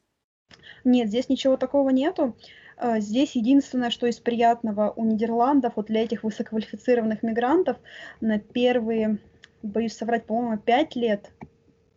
[0.83, 2.35] Нет, здесь ничего такого нету.
[2.77, 7.77] Э, здесь единственное, что из приятного у Нидерландов, вот для этих высококвалифицированных мигрантов,
[8.21, 9.19] на первые,
[9.61, 11.31] боюсь соврать, по-моему, пять лет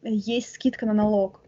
[0.03, 1.42] есть скидка на налог.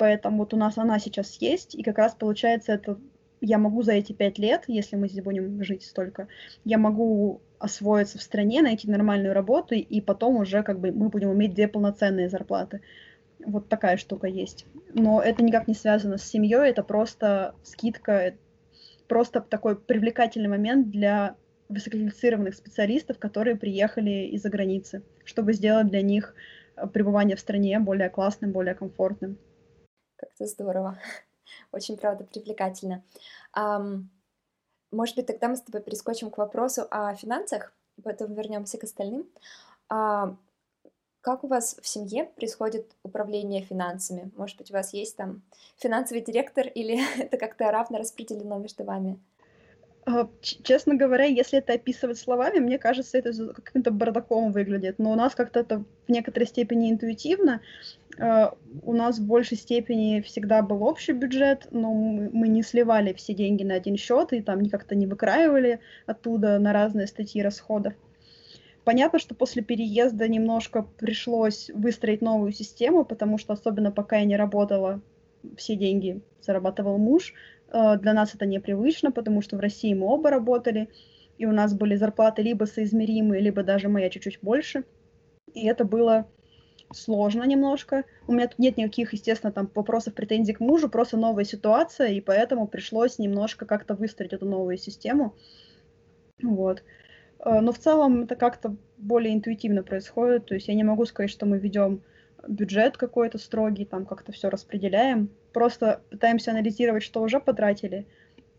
[0.00, 2.98] Поэтому вот у нас она сейчас есть, и как раз получается это
[3.42, 6.26] я могу за эти пять лет, если мы здесь будем жить столько,
[6.64, 11.34] я могу освоиться в стране, найти нормальную работу, и потом уже как бы мы будем
[11.34, 12.80] иметь две полноценные зарплаты.
[13.44, 14.64] Вот такая штука есть.
[14.94, 18.32] Но это никак не связано с семьей, это просто скидка,
[19.06, 21.36] просто такой привлекательный момент для
[21.68, 26.34] высококвалифицированных специалистов, которые приехали из-за границы, чтобы сделать для них
[26.76, 29.36] э, пребывание в стране более классным, более комфортным.
[30.20, 30.98] Как-то здорово.
[31.72, 33.02] Очень, правда, привлекательно.
[34.92, 39.26] Может быть, тогда мы с тобой перескочим к вопросу о финансах, потом вернемся к остальным.
[39.88, 44.30] Как у вас в семье происходит управление финансами?
[44.36, 45.42] Может быть, у вас есть там
[45.76, 49.18] финансовый директор или это как-то равно распределено между вами?
[50.06, 54.98] А, честно говоря, если это описывать словами, мне кажется, это каким-то бардаком выглядит.
[54.98, 57.60] Но у нас как-то это в некоторой степени интуитивно.
[58.18, 63.34] А, у нас в большей степени всегда был общий бюджет, но мы не сливали все
[63.34, 67.94] деньги на один счет и там как-то не выкраивали оттуда на разные статьи расходов.
[68.84, 74.36] Понятно, что после переезда немножко пришлось выстроить новую систему, потому что особенно пока я не
[74.36, 75.00] работала,
[75.56, 77.34] все деньги зарабатывал муж,
[77.72, 80.88] Э, для нас это непривычно, потому что в России мы оба работали,
[81.38, 84.84] и у нас были зарплаты либо соизмеримые, либо даже моя чуть-чуть больше.
[85.54, 86.28] И это было
[86.92, 88.04] сложно немножко.
[88.26, 92.20] У меня тут нет никаких, естественно, там вопросов, претензий к мужу, просто новая ситуация, и
[92.20, 95.34] поэтому пришлось немножко как-то выстроить эту новую систему.
[96.42, 96.82] Вот.
[97.44, 100.46] Э, но в целом это как-то более интуитивно происходит.
[100.46, 102.02] То есть я не могу сказать, что мы ведем
[102.46, 105.30] бюджет какой-то строгий, там как-то все распределяем.
[105.52, 108.06] Просто пытаемся анализировать, что уже потратили,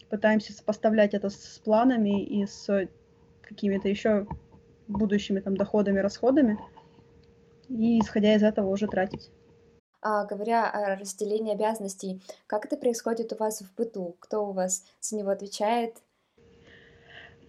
[0.10, 2.88] пытаемся сопоставлять это с планами и с
[3.42, 4.28] какими-то еще
[4.88, 6.58] будущими там доходами, расходами,
[7.78, 9.32] и исходя из этого уже тратить.
[10.02, 14.16] А, говоря о разделении обязанностей, как это происходит у вас в быту?
[14.20, 15.98] Кто у вас за него отвечает?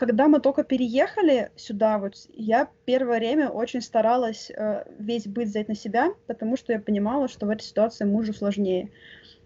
[0.03, 5.69] когда мы только переехали сюда, вот я первое время очень старалась э, весь быт взять
[5.69, 8.91] на себя, потому что я понимала, что в этой ситуации мужу сложнее,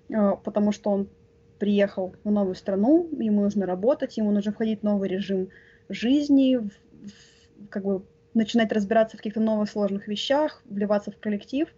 [0.08, 1.10] э, потому что он
[1.58, 5.50] приехал в новую страну, ему нужно работать, ему нужно входить в новый режим
[5.90, 8.02] жизни, в, в, как бы
[8.37, 11.68] начинать разбираться в каких-то новых сложных вещах, вливаться в коллектив.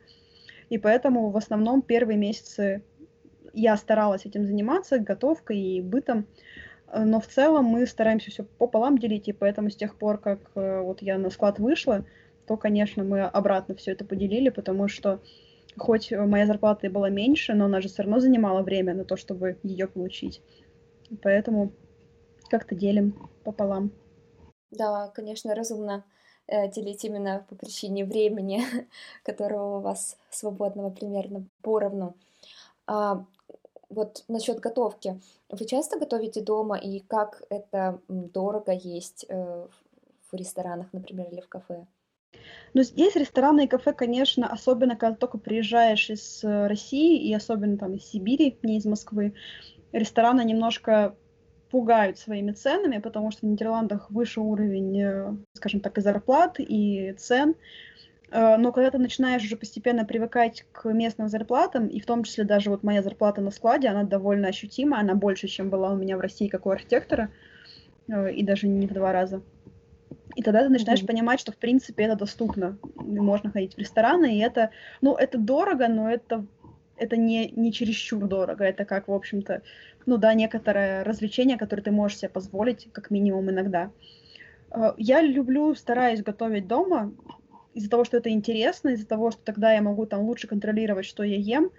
[0.68, 2.83] И поэтому в основном первые месяцы
[3.55, 6.27] я старалась этим заниматься, готовкой и бытом.
[6.92, 10.81] Но в целом мы стараемся все пополам делить, и поэтому с тех пор, как э,
[10.81, 12.07] вот я на склад вышла,
[12.47, 15.21] то, конечно, мы обратно все это поделили, потому что
[15.77, 19.16] хоть моя зарплата и была меньше, но она же все равно занимала время на то,
[19.16, 20.42] чтобы ее получить.
[21.23, 21.73] Поэтому
[22.49, 23.92] как-то делим пополам.
[24.71, 26.05] Да, конечно, разумно
[26.48, 28.62] делить именно по причине времени,
[29.22, 32.14] которого у вас свободного примерно поровну.
[32.87, 33.24] А,
[33.90, 35.20] вот насчет готовки.
[35.48, 39.66] Вы часто готовите дома и как это дорого есть э,
[40.30, 41.87] в ресторанах, например, или в кафе?
[42.74, 47.78] Ну, здесь рестораны и кафе, конечно, особенно когда только приезжаешь из э, России и особенно
[47.78, 49.34] там из Сибири, не из Москвы,
[49.92, 51.16] рестораны немножко
[51.70, 57.14] пугают своими ценами, потому что в Нидерландах выше уровень, э, скажем так, и зарплат, и
[57.18, 57.54] цен.
[58.31, 62.44] Э, но когда ты начинаешь уже постепенно привыкать к местным зарплатам, и в том числе
[62.44, 66.16] даже вот моя зарплата на складе, она довольно ощутима, она больше, чем была у меня
[66.16, 67.31] в России как у архитектора,
[68.09, 69.42] э, и даже не в два раза.
[70.37, 71.07] И тогда ты начинаешь mm-hmm.
[71.07, 72.78] понимать, что в принципе это доступно.
[72.94, 76.46] Можно ходить в рестораны, и это, ну, это дорого, но это,
[76.96, 78.64] это не, не чересчур дорого.
[78.64, 79.62] Это как, в общем-то,
[80.09, 83.90] ну да, некоторое развлечение, которое ты можешь себе позволить, как минимум иногда.
[84.71, 87.12] Э, я люблю, стараюсь готовить дома,
[87.75, 91.25] из-за того, что это интересно, из-за того, что тогда я могу там лучше контролировать, что
[91.25, 91.71] я ем,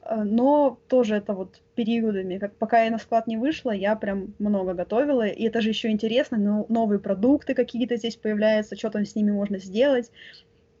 [0.00, 2.38] э, но тоже это вот периодами.
[2.38, 5.90] Как пока я на склад не вышла, я прям много готовила, и это же еще
[5.90, 10.10] интересно, но новые продукты какие-то здесь появляются, что там с ними можно сделать,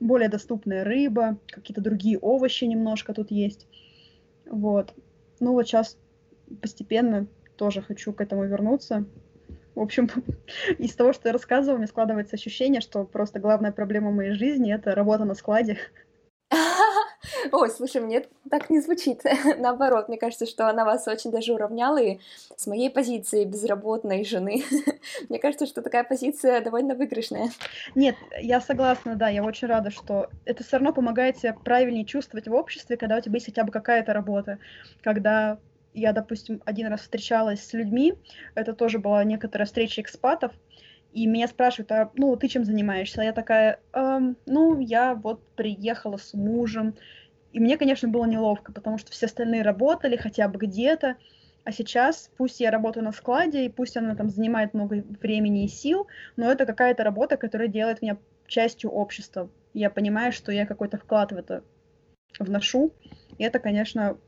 [0.00, 3.66] более доступная рыба, какие-то другие овощи немножко тут есть.
[4.46, 4.94] Вот.
[5.40, 5.98] Ну вот сейчас
[6.60, 9.04] постепенно тоже хочу к этому вернуться.
[9.74, 10.08] В общем,
[10.78, 14.94] из того, что я рассказывала, мне складывается ощущение, что просто главная проблема моей жизни— это
[14.94, 15.78] работа на складе.
[17.52, 19.22] Ой, слушай, мне так не звучит.
[19.58, 22.18] Наоборот, мне кажется, что она вас очень даже уравняла, и
[22.56, 24.64] с моей позиции безработной жены,
[25.28, 27.50] мне кажется, что такая позиция довольно выигрышная.
[27.94, 32.48] Нет, я согласна, да, я очень рада, что это все равно помогает себя правильнее чувствовать
[32.48, 34.58] в обществе, когда у тебя есть хотя бы какая-то работа,
[35.02, 35.58] когда
[35.96, 38.14] я, допустим, один раз встречалась с людьми,
[38.54, 40.52] это тоже была некоторая встреча экспатов,
[41.12, 43.22] и меня спрашивают, а, ну, ты чем занимаешься?
[43.22, 46.94] А я такая, эм, ну, я вот приехала с мужем.
[47.52, 51.16] И мне, конечно, было неловко, потому что все остальные работали хотя бы где-то,
[51.64, 55.68] а сейчас, пусть я работаю на складе, и пусть она там занимает много времени и
[55.68, 56.06] сил,
[56.36, 59.48] но это какая-то работа, которая делает меня частью общества.
[59.72, 61.64] Я понимаю, что я какой-то вклад в это
[62.38, 62.92] вношу,
[63.38, 64.18] и это, конечно,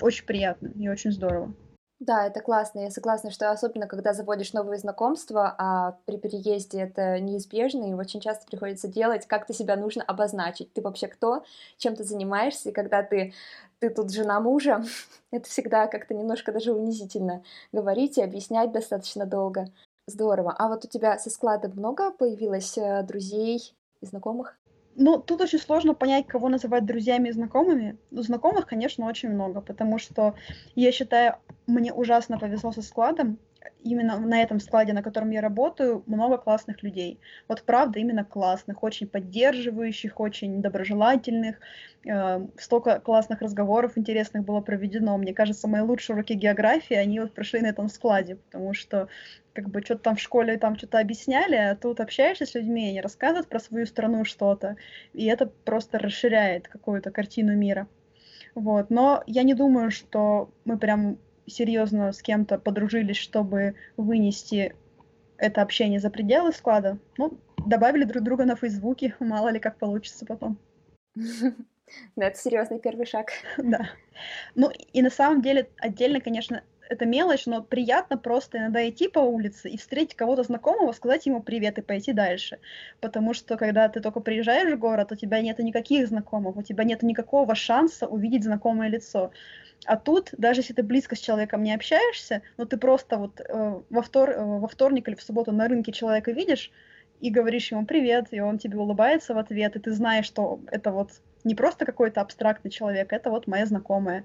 [0.00, 1.54] очень приятно и очень здорово.
[2.00, 2.80] Да, это классно.
[2.80, 8.20] Я согласна, что особенно когда заводишь новые знакомства, а при переезде это неизбежно, и очень
[8.20, 10.72] часто приходится делать, как ты себя нужно обозначить.
[10.72, 11.42] Ты вообще кто,
[11.76, 13.34] чем ты занимаешься, и когда ты,
[13.80, 14.84] ты тут жена мужа,
[15.32, 19.66] это всегда как-то немножко даже унизительно говорить и объяснять достаточно долго.
[20.06, 20.54] Здорово.
[20.56, 24.56] А вот у тебя со складом много появилось э, друзей и знакомых?
[25.00, 27.96] Ну, тут очень сложно понять, кого называть друзьями и знакомыми.
[28.10, 30.34] У знакомых, конечно, очень много, потому что
[30.74, 31.36] я считаю,
[31.68, 33.38] мне ужасно повезло со складом
[33.82, 37.20] именно на этом складе, на котором я работаю, много классных людей.
[37.48, 41.56] Вот правда, именно классных, очень поддерживающих, очень доброжелательных.
[42.06, 45.16] Э, столько классных разговоров интересных было проведено.
[45.16, 49.08] Мне кажется, мои лучшие уроки географии, они вот прошли на этом складе, потому что
[49.52, 53.00] как бы что-то там в школе там что-то объясняли, а тут общаешься с людьми, они
[53.00, 54.76] рассказывают про свою страну что-то,
[55.12, 57.88] и это просто расширяет какую-то картину мира.
[58.54, 58.90] Вот.
[58.90, 61.18] Но я не думаю, что мы прям
[61.48, 64.74] серьезно с кем-то подружились, чтобы вынести
[65.36, 70.26] это общение за пределы склада, ну, добавили друг друга на Фейсбуке, мало ли как получится
[70.26, 70.58] потом.
[72.16, 73.30] Да, это серьезный первый шаг.
[73.56, 73.88] Да.
[74.54, 79.20] Ну, и на самом деле отдельно, конечно, это мелочь, но приятно просто иногда идти по
[79.20, 82.58] улице и встретить кого-то знакомого, сказать ему привет и пойти дальше.
[83.00, 86.84] Потому что когда ты только приезжаешь в город, у тебя нет никаких знакомых, у тебя
[86.84, 89.32] нет никакого шанса увидеть знакомое лицо.
[89.84, 93.80] А тут, даже если ты близко с человеком не общаешься, но ты просто вот э,
[93.88, 96.70] во, втор, э, во вторник или в субботу на рынке человека видишь
[97.20, 100.92] и говоришь ему привет, и он тебе улыбается в ответ, и ты знаешь, что это
[100.92, 101.10] вот
[101.44, 104.24] не просто какой-то абстрактный человек, это вот моя знакомая.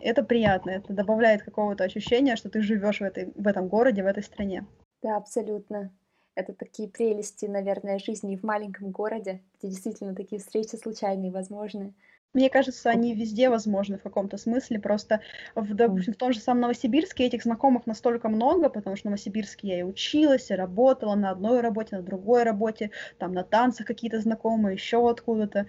[0.00, 4.06] Это приятно, это добавляет какого-то ощущения, что ты живешь в, этой, в этом городе, в
[4.06, 4.64] этой стране.
[5.02, 5.92] Да, абсолютно.
[6.36, 11.94] Это такие прелести, наверное, жизни в маленьком городе, где действительно такие встречи случайные возможны.
[12.34, 14.78] Мне кажется, они везде возможны в каком-то смысле.
[14.80, 15.20] Просто,
[15.54, 19.68] в, допустим, в том же самом Новосибирске этих знакомых настолько много, потому что в Новосибирске
[19.68, 24.20] я и училась, и работала на одной работе, на другой работе, там на танцах какие-то
[24.20, 25.66] знакомые, еще откуда-то.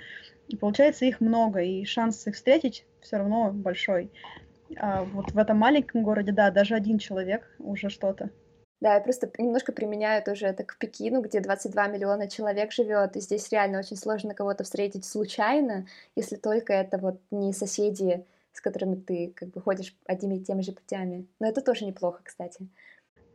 [0.48, 4.12] И получается их много, и шанс их встретить все равно большой.
[4.78, 8.32] А вот в этом маленьком городе, да, даже один человек уже что-то.
[8.82, 13.20] Да, я просто немножко применяю тоже это к Пекину, где 22 миллиона человек живет, и
[13.20, 18.96] здесь реально очень сложно кого-то встретить случайно, если только это вот не соседи, с которыми
[18.96, 21.28] ты как бы ходишь одними и теми же путями.
[21.40, 22.68] Но это тоже неплохо, кстати.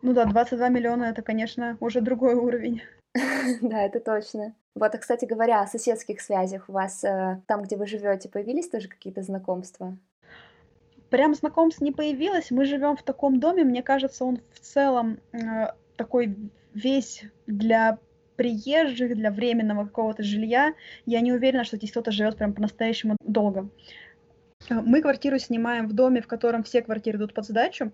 [0.00, 2.82] Ну да, 22 миллиона— это, конечно, уже другой уровень.
[3.60, 4.54] Да, это точно.
[4.74, 8.68] Вот, а, кстати говоря, о соседских связях у вас э, там, где вы живете, появились
[8.68, 9.96] тоже какие-то знакомства?
[11.10, 12.50] Прям знакомств не появилось.
[12.50, 16.36] Мы живем в таком доме, мне кажется, он в целом э, такой
[16.74, 17.98] весь для
[18.36, 20.74] приезжих, для временного какого-то жилья.
[21.06, 23.68] Я не уверена, что здесь кто-то живет прям по-настоящему долго.
[24.68, 27.92] Э, мы квартиру снимаем в доме, в котором все квартиры идут под сдачу.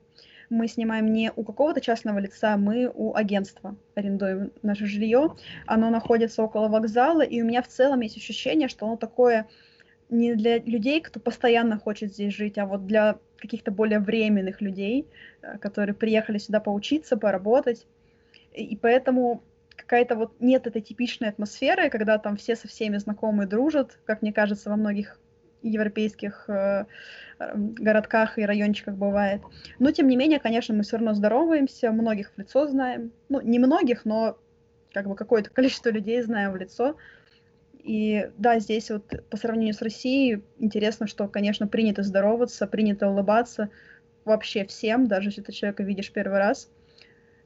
[0.49, 5.37] Мы снимаем не у какого-то частного лица, мы у агентства арендуем наше жилье.
[5.66, 9.46] Оно находится около вокзала, и у меня в целом есть ощущение, что оно такое
[10.11, 15.07] не для людей, кто постоянно хочет здесь жить, а вот для каких-то более временных людей,
[15.42, 17.87] э, которые приехали сюда поучиться, поработать.
[18.53, 19.42] И поэтому
[19.77, 24.33] какая-то вот нет этой типичной атмосферы, когда там все со всеми знакомы дружат, как мне
[24.33, 25.18] кажется, во многих
[25.62, 26.87] европейских э,
[27.38, 29.42] городках и райончиках бывает.
[29.79, 33.12] Но, тем не менее, конечно, мы все равно здороваемся, многих в лицо знаем.
[33.29, 34.38] Ну, не многих, но
[34.92, 36.96] как бы какое-то количество людей знаем в лицо.
[37.83, 43.71] И да, здесь вот по сравнению с Россией интересно, что, конечно, принято здороваться, принято улыбаться
[44.25, 46.71] вообще всем, даже если ты человека видишь первый раз.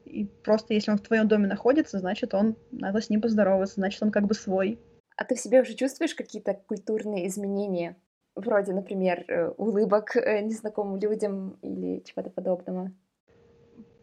[0.03, 4.03] И просто если он в твоем доме находится, значит, он надо с ним поздороваться, значит,
[4.03, 4.79] он как бы свой.
[5.17, 7.95] А ты в себе уже чувствуешь какие-то культурные изменения?
[8.35, 12.91] Вроде, например, э, улыбок э, незнакомым людям или чего-то подобного?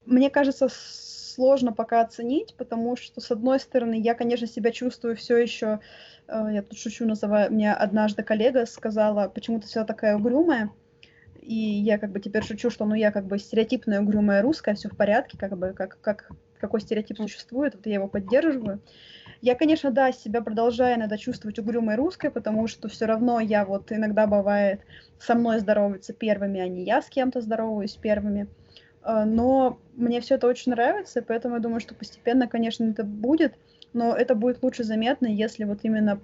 [0.07, 0.69] Мне кажется,
[1.35, 5.81] сложно пока оценить, потому что, с одной стороны, я, конечно, себя чувствую все еще,
[6.29, 10.71] э, я тут шучу, называю, мне однажды коллега сказала, почему ты вся такая угрюмая,
[11.41, 14.89] и я как бы теперь шучу, что ну я как бы стереотипная угрюмая русская, все
[14.89, 16.31] в порядке, как бы как, как
[16.63, 18.81] какой стереотип существует, вот я его поддерживаю.
[19.41, 23.91] Я, конечно, да, себя продолжаю иногда чувствовать угрюмой русской, потому что все равно я вот
[23.91, 24.81] иногда бывает
[25.19, 28.47] со мной здороваются первыми, а не я с кем-то здороваюсь первыми.
[29.03, 33.55] А, но мне все это очень нравится, поэтому я думаю, что постепенно, конечно, это будет,
[33.93, 36.21] но это будет лучше заметно, если вот именно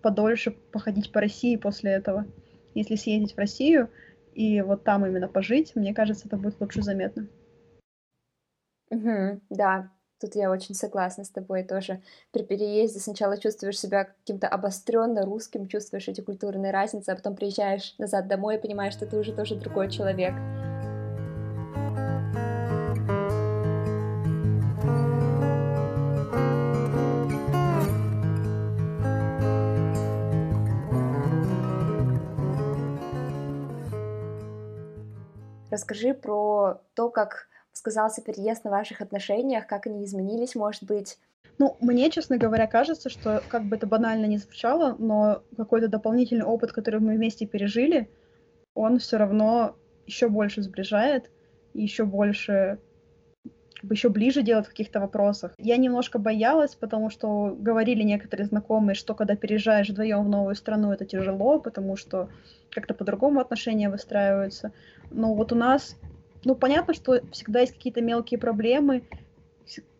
[0.00, 2.26] подольше походить по России после этого.
[2.74, 3.90] Если съездить в Россию
[4.34, 7.26] и вот там именно пожить, мне кажется, это будет лучше заметно.
[8.90, 9.90] Угу, да,
[10.20, 12.00] тут я очень согласна с тобой тоже.
[12.32, 17.94] При переезде сначала чувствуешь себя каким-то обостренно русским, чувствуешь эти культурные разницы, а потом приезжаешь
[17.98, 20.34] назад домой и понимаешь, что ты уже тоже другой человек.
[35.70, 41.18] Расскажи про то, как сказался переезд на ваших отношениях, как они изменились, может быть,
[41.58, 46.44] Ну, мне, честно говоря, кажется, что, как бы это банально не звучало, но какой-то дополнительный
[46.44, 48.10] опыт, который мы вместе пережили,
[48.74, 51.30] он все равно еще больше сближает,
[51.74, 52.78] еще больше
[53.88, 55.52] еще ближе делать в каких-то вопросах.
[55.58, 60.92] Я немножко боялась, потому что говорили некоторые знакомые, что когда переезжаешь вдвоем в новую страну,
[60.92, 62.28] это тяжело, потому что
[62.70, 64.72] как-то по-другому отношения выстраиваются.
[65.10, 65.96] Но вот у нас,
[66.44, 69.02] ну, понятно, что всегда есть какие-то мелкие проблемы,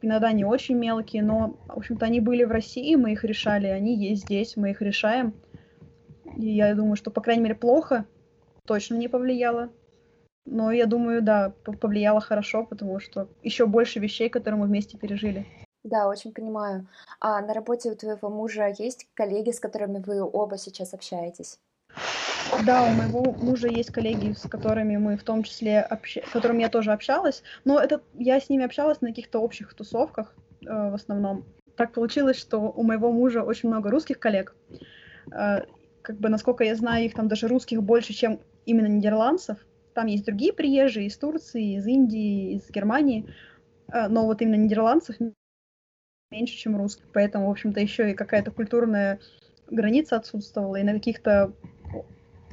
[0.03, 3.97] иногда не очень мелкие, но, в общем-то, они были в России, мы их решали, они
[3.97, 5.35] есть здесь, мы их решаем.
[6.37, 8.05] И я думаю, что, по крайней мере, плохо
[8.65, 9.71] точно не повлияло.
[10.47, 15.47] Но я думаю, да, повлияло хорошо, потому что еще больше вещей, которые мы вместе пережили.
[15.83, 16.89] Да, очень понимаю.
[17.21, 21.59] А на работе у твоего мужа есть коллеги, с которыми вы оба сейчас общаетесь?
[22.67, 26.17] Да, у моего мужа есть коллеги, с которыми мы в том числе, общ...
[26.17, 30.35] с которыми я тоже общалась, но это я с ними общалась на каких-то общих тусовках
[30.63, 31.45] э, в основном.
[31.77, 34.55] Так получилось, что у моего мужа очень много русских коллег.
[35.33, 35.61] Э,
[36.03, 39.59] как бы, насколько я знаю, их там даже русских больше, чем именно нидерландцев.
[39.95, 43.27] Там есть другие приезжие из Турции, из Индии, из Германии,
[43.93, 45.17] э, но вот именно нидерландцев
[46.31, 47.07] меньше, чем русских.
[47.13, 49.19] Поэтому, в общем-то, еще и какая-то культурная
[49.69, 51.53] граница отсутствовала, и на каких-то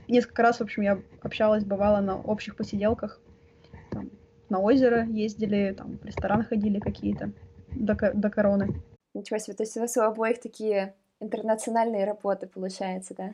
[0.07, 3.21] несколько раз, в общем, я общалась, бывала на общих посиделках,
[3.91, 4.09] там,
[4.49, 7.31] на озеро ездили, там, в ресторан ходили какие-то
[7.71, 8.81] до, до короны.
[9.13, 13.33] Ничего себе, то есть у вас у обоих такие интернациональные работы, получается, да?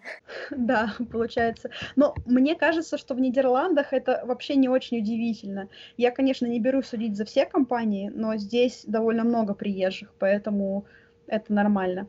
[0.52, 1.70] Да, получается.
[1.96, 5.70] Но мне кажется, что в Нидерландах это вообще не очень удивительно.
[5.98, 10.86] Я, конечно, не беру судить за все компании, но здесь довольно много приезжих, поэтому
[11.28, 12.08] это нормально.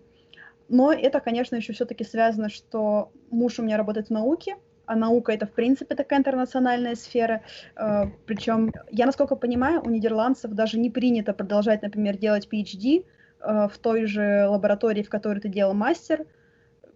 [0.69, 4.57] Но это, конечно, еще все-таки связано, что муж у меня работает в науке,
[4.87, 7.43] а наука это, в принципе, такая интернациональная сфера.
[7.77, 13.05] Э, Причем, я, насколько понимаю, у нидерландцев даже не принято продолжать, например, делать PhD
[13.45, 16.27] в той же лаборатории, в которой ты делал мастер.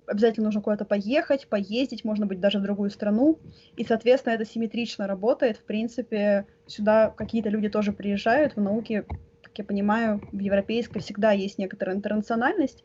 [0.07, 3.39] Обязательно нужно куда-то поехать, поездить, можно быть даже в другую страну.
[3.77, 5.59] И, соответственно, это симметрично работает.
[5.59, 8.57] В принципе, сюда какие-то люди тоже приезжают.
[8.57, 9.05] В науке,
[9.43, 12.85] как я понимаю, в европейской всегда есть некоторая интернациональность.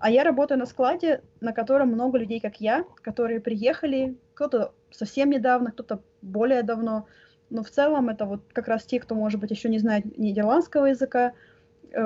[0.00, 5.30] А я работаю на складе, на котором много людей, как я, которые приехали, кто-то совсем
[5.30, 7.06] недавно, кто-то более давно.
[7.50, 10.86] Но в целом это вот как раз те, кто, может быть, еще не знает нидерландского
[10.86, 11.32] языка, э,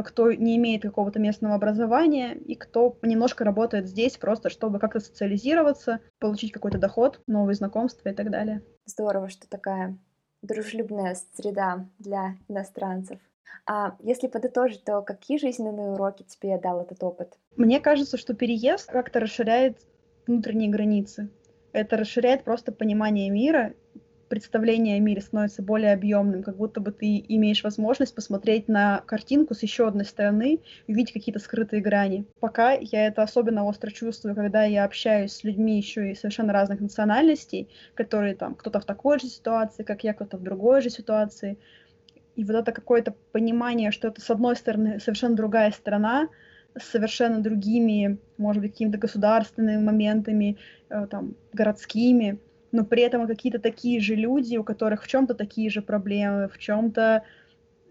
[0.05, 6.01] кто не имеет какого-то местного образования и кто немножко работает здесь просто, чтобы как-то социализироваться,
[6.19, 8.63] получить какой-то доход, новые знакомства и так далее.
[8.87, 9.99] Здорово, что такая
[10.43, 13.19] дружелюбная среда для иностранцев.
[13.67, 17.39] А если подытожить, то какие жизненные уроки тебе дал этот опыт?
[17.57, 19.79] Мне кажется, что переезд как-то расширяет
[20.27, 21.31] внутренние границы.
[21.73, 23.75] Это расширяет просто понимание мира,
[24.35, 29.55] представление о мире становится более объемным, как будто бы ты имеешь возможность посмотреть на картинку
[29.55, 30.59] с еще одной стороны
[30.89, 32.27] увидеть какие-то скрытые грани.
[32.41, 36.81] Пока я это особенно остро чувствую, когда я общаюсь с людьми еще и совершенно разных
[36.81, 41.57] национальностей, которые там кто-то в такой же ситуации, как я, кто-то в другой же ситуации.
[42.35, 46.29] И вот это какое-то понимание, что это, с одной стороны, совершенно другая страна,
[46.77, 50.59] с совершенно другими, может быть, какими-то государственными моментами,
[50.89, 52.41] э, там, городскими,
[52.75, 56.59] но при этом какие-то такие же люди, у которых в чем-то такие же проблемы, в
[56.59, 57.23] чем-то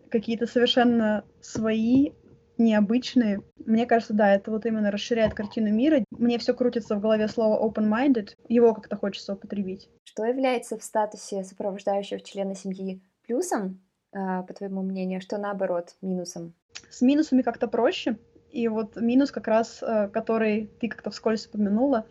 [0.09, 2.11] какие-то совершенно свои,
[2.57, 3.39] необычные.
[3.65, 6.03] Мне кажется, да, это вот именно расширяет картину мира.
[6.11, 9.89] Мне все крутится в голове слово open-minded, его как-то хочется употребить.
[10.03, 13.81] Что является в статусе сопровождающего члена семьи плюсом,
[14.11, 16.55] а, по твоему мнению, что наоборот минусом?
[16.89, 18.17] С минусами как-то проще.
[18.51, 22.05] И вот минус как раз, э, который ты как-то вскользь упомянула,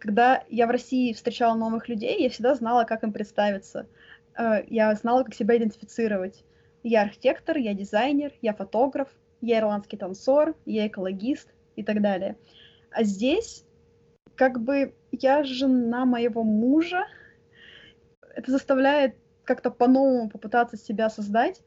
[0.00, 3.86] когда я в России встречала новых людей, я всегда знала, как им представиться.
[4.36, 6.44] Э, я знала, как себя идентифицировать.
[6.82, 9.08] Я архитектор, я дизайнер, я фотограф,
[9.40, 12.36] я ирландский танцор, я экологист и так далее.
[12.90, 13.64] А здесь
[14.34, 17.06] как бы я жена моего мужа.
[18.34, 21.62] Это заставляет как-то по-новому попытаться себя создать,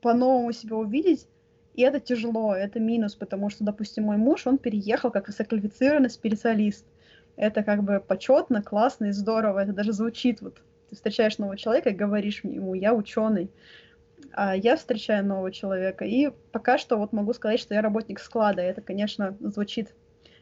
[0.00, 1.26] по-новому себя увидеть,
[1.74, 6.86] и это тяжело, это минус, потому что, допустим, мой муж, он переехал как высококвалифицированный специалист.
[7.36, 10.62] Это как бы почетно, классно и здорово, это даже звучит вот.
[10.88, 13.50] Ты встречаешь нового человека и говоришь ему, я ученый,
[14.32, 18.62] а я встречаю нового человека, и пока что вот могу сказать, что я работник склада,
[18.62, 19.94] это, конечно, звучит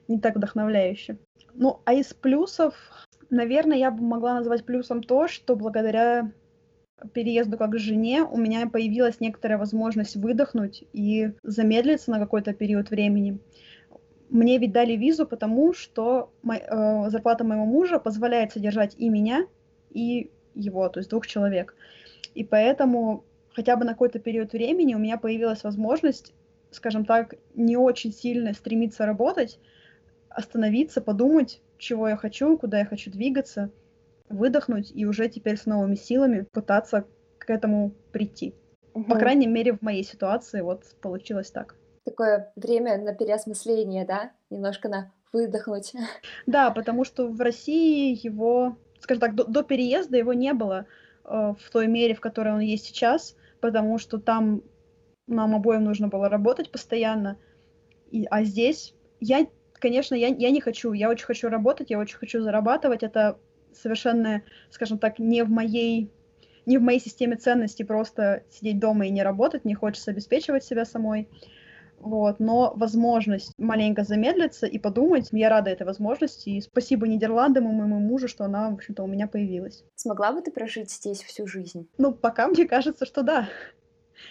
[0.06, 1.18] не так вдохновляюще.
[1.54, 2.74] Ну, а из плюсов,
[3.30, 6.30] наверное, я бы могла назвать плюсом то, что благодаря
[7.12, 12.90] переезду как к жене у меня появилась некоторая возможность выдохнуть и замедлиться на какой-то период
[12.90, 13.40] времени.
[14.30, 19.46] Мне ведь дали визу, потому что мой, э, зарплата моего мужа позволяет содержать и меня,
[19.90, 21.74] и его, то есть двух человек.
[22.34, 26.34] И поэтому хотя бы на какой-то период времени у меня появилась возможность
[26.74, 29.58] скажем так, не очень сильно стремиться работать,
[30.28, 33.70] остановиться, подумать, чего я хочу, куда я хочу двигаться,
[34.28, 37.06] выдохнуть и уже теперь с новыми силами пытаться
[37.38, 38.54] к этому прийти.
[38.94, 39.04] Угу.
[39.04, 41.76] По крайней мере, в моей ситуации вот получилось так.
[42.04, 44.32] Такое время на переосмысление, да?
[44.50, 45.92] Немножко на выдохнуть.
[46.46, 50.86] Да, потому что в России его, скажем так, до, до переезда его не было
[51.24, 54.62] э, в той мере, в которой он есть сейчас, потому что там
[55.26, 57.38] нам обоим нужно было работать постоянно.
[58.10, 60.92] И, а здесь я, конечно, я, я не хочу.
[60.92, 63.02] Я очень хочу работать, я очень хочу зарабатывать.
[63.02, 63.38] Это
[63.72, 66.10] совершенно, скажем так, не в моей
[66.66, 70.86] не в моей системе ценностей просто сидеть дома и не работать, не хочется обеспечивать себя
[70.86, 71.28] самой.
[71.98, 77.72] Вот, но возможность маленько замедлиться и подумать, я рада этой возможности, и спасибо Нидерландам и
[77.72, 79.84] моему мужу, что она, в общем-то, у меня появилась.
[79.94, 81.88] Смогла бы ты прожить здесь всю жизнь?
[81.96, 83.48] Ну, пока мне кажется, что да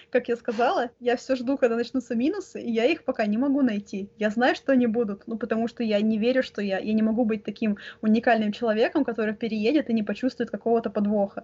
[0.09, 3.61] как я сказала, я все жду, когда начнутся минусы, и я их пока не могу
[3.61, 4.09] найти.
[4.17, 7.01] Я знаю, что они будут, ну, потому что я не верю, что я, я не
[7.01, 11.43] могу быть таким уникальным человеком, который переедет и не почувствует какого-то подвоха.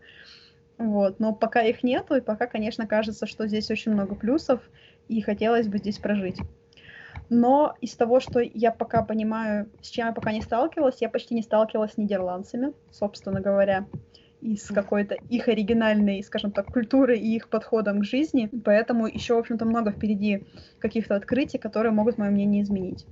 [0.78, 4.62] Вот, но пока их нету, и пока, конечно, кажется, что здесь очень много плюсов,
[5.10, 6.38] и хотелось бы здесь прожить.
[7.30, 11.36] Но из того, что я пока понимаю, с чем я пока не сталкивалась, я почти
[11.36, 13.86] не сталкивалась с нидерландцами, собственно говоря
[14.42, 18.50] из какой-то их оригинальной, скажем так, культуры и их подходом к жизни.
[18.64, 20.48] Поэтому еще, в общем-то, много впереди
[20.80, 23.06] каких-то открытий, которые могут мое мнение изменить.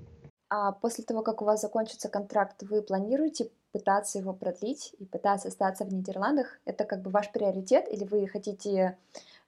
[0.50, 5.50] А после того, как у вас закончится контракт, вы планируете пытаться его продлить и пытаться
[5.50, 6.60] остаться в Нидерландах?
[6.64, 8.98] Это как бы ваш приоритет или вы хотите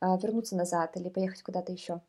[0.02, 2.02] э, вернуться назад или поехать куда-то еще?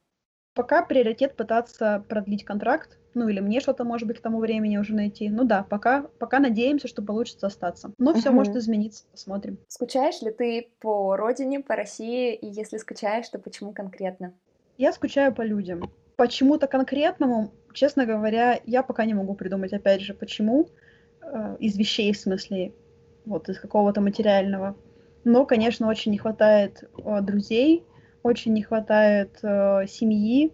[0.54, 4.94] Пока приоритет пытаться продлить контракт, ну или мне что-то, может быть, к тому времени уже
[4.94, 5.28] найти.
[5.28, 7.92] Ну да, пока, пока надеемся, что получится остаться.
[7.98, 9.58] Но все может измениться, посмотрим.
[9.68, 12.34] Скучаешь ли ты по родине, по России?
[12.34, 14.34] И если скучаешь, то почему конкретно?
[14.76, 15.90] Я скучаю по людям.
[16.16, 20.68] Почему-то конкретному, честно говоря, я пока не могу придумать, опять же, почему.
[21.22, 22.72] Э, из вещей, в смысле,
[23.24, 24.76] вот из какого-то материального.
[25.24, 27.84] Но, конечно, очень не хватает э, друзей,
[28.22, 30.52] очень не хватает э, семьи.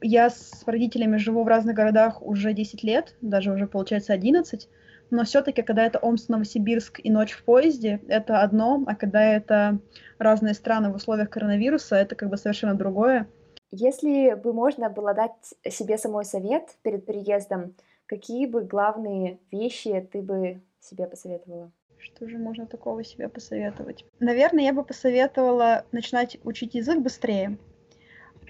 [0.00, 4.68] Я с родителями живу в разных городах уже 10 лет, даже уже получается 11,
[5.10, 9.80] но все-таки, когда это Омск, Новосибирск и ночь в поезде, это одно, а когда это
[10.18, 13.28] разные страны в условиях коронавируса, это как бы совершенно другое.
[13.72, 17.74] Если бы можно было дать себе самой совет перед переездом,
[18.06, 21.72] какие бы главные вещи ты бы себе посоветовала?
[22.00, 24.04] Что же можно такого себе посоветовать?
[24.20, 27.58] Наверное, я бы посоветовала начинать учить язык быстрее.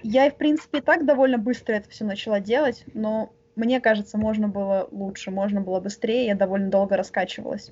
[0.03, 4.47] Я, в принципе, и так довольно быстро это все начала делать, но мне кажется, можно
[4.47, 7.71] было лучше, можно было быстрее, я довольно долго раскачивалась.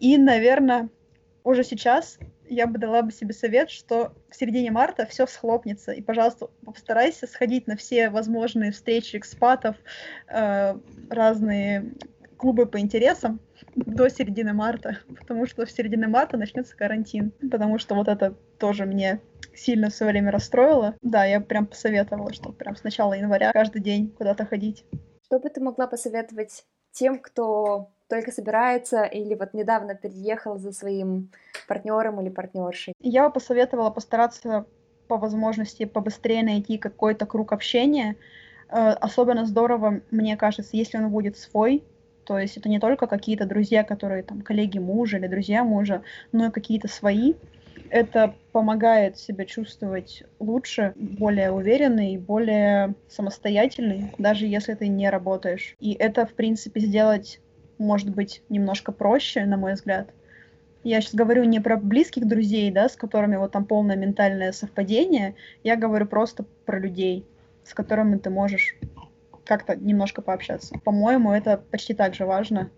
[0.00, 0.88] И, наверное,
[1.44, 2.18] уже сейчас
[2.48, 5.92] я бы дала бы себе совет, что в середине марта все схлопнется.
[5.92, 9.76] И, пожалуйста, постарайся сходить на все возможные встречи экспатов,
[10.28, 10.76] э,
[11.08, 11.92] разные
[12.42, 13.38] клубы по интересам,
[13.76, 18.84] до середины марта, потому что в середине марта начнется карантин, потому что вот это тоже
[18.84, 19.20] мне
[19.54, 20.96] сильно в свое время расстроило.
[21.02, 24.84] Да, я прям посоветовала, что прям с начала января каждый день куда-то ходить.
[25.24, 31.30] Что бы ты могла посоветовать тем, кто только собирается или вот недавно переехал за своим
[31.68, 32.92] партнером или партнершей?
[32.98, 34.66] Я бы посоветовала постараться
[35.06, 38.16] по возможности побыстрее найти какой-то круг общения.
[38.68, 41.84] Э, особенно здорово, мне кажется, если он будет свой,
[42.24, 46.46] то есть это не только какие-то друзья, которые там коллеги мужа или друзья мужа, но
[46.46, 47.34] и какие-то свои.
[47.90, 55.74] Это помогает себя чувствовать лучше, более уверенный, более самостоятельный, даже если ты не работаешь.
[55.78, 57.40] И это, в принципе, сделать
[57.78, 60.10] может быть немножко проще, на мой взгляд.
[60.84, 65.34] Я сейчас говорю не про близких друзей, да, с которыми вот там полное ментальное совпадение,
[65.62, 67.24] я говорю просто про людей,
[67.64, 68.76] с которыми ты можешь
[69.44, 70.78] как-то немножко пообщаться.
[70.84, 72.70] По-моему, это почти так же важно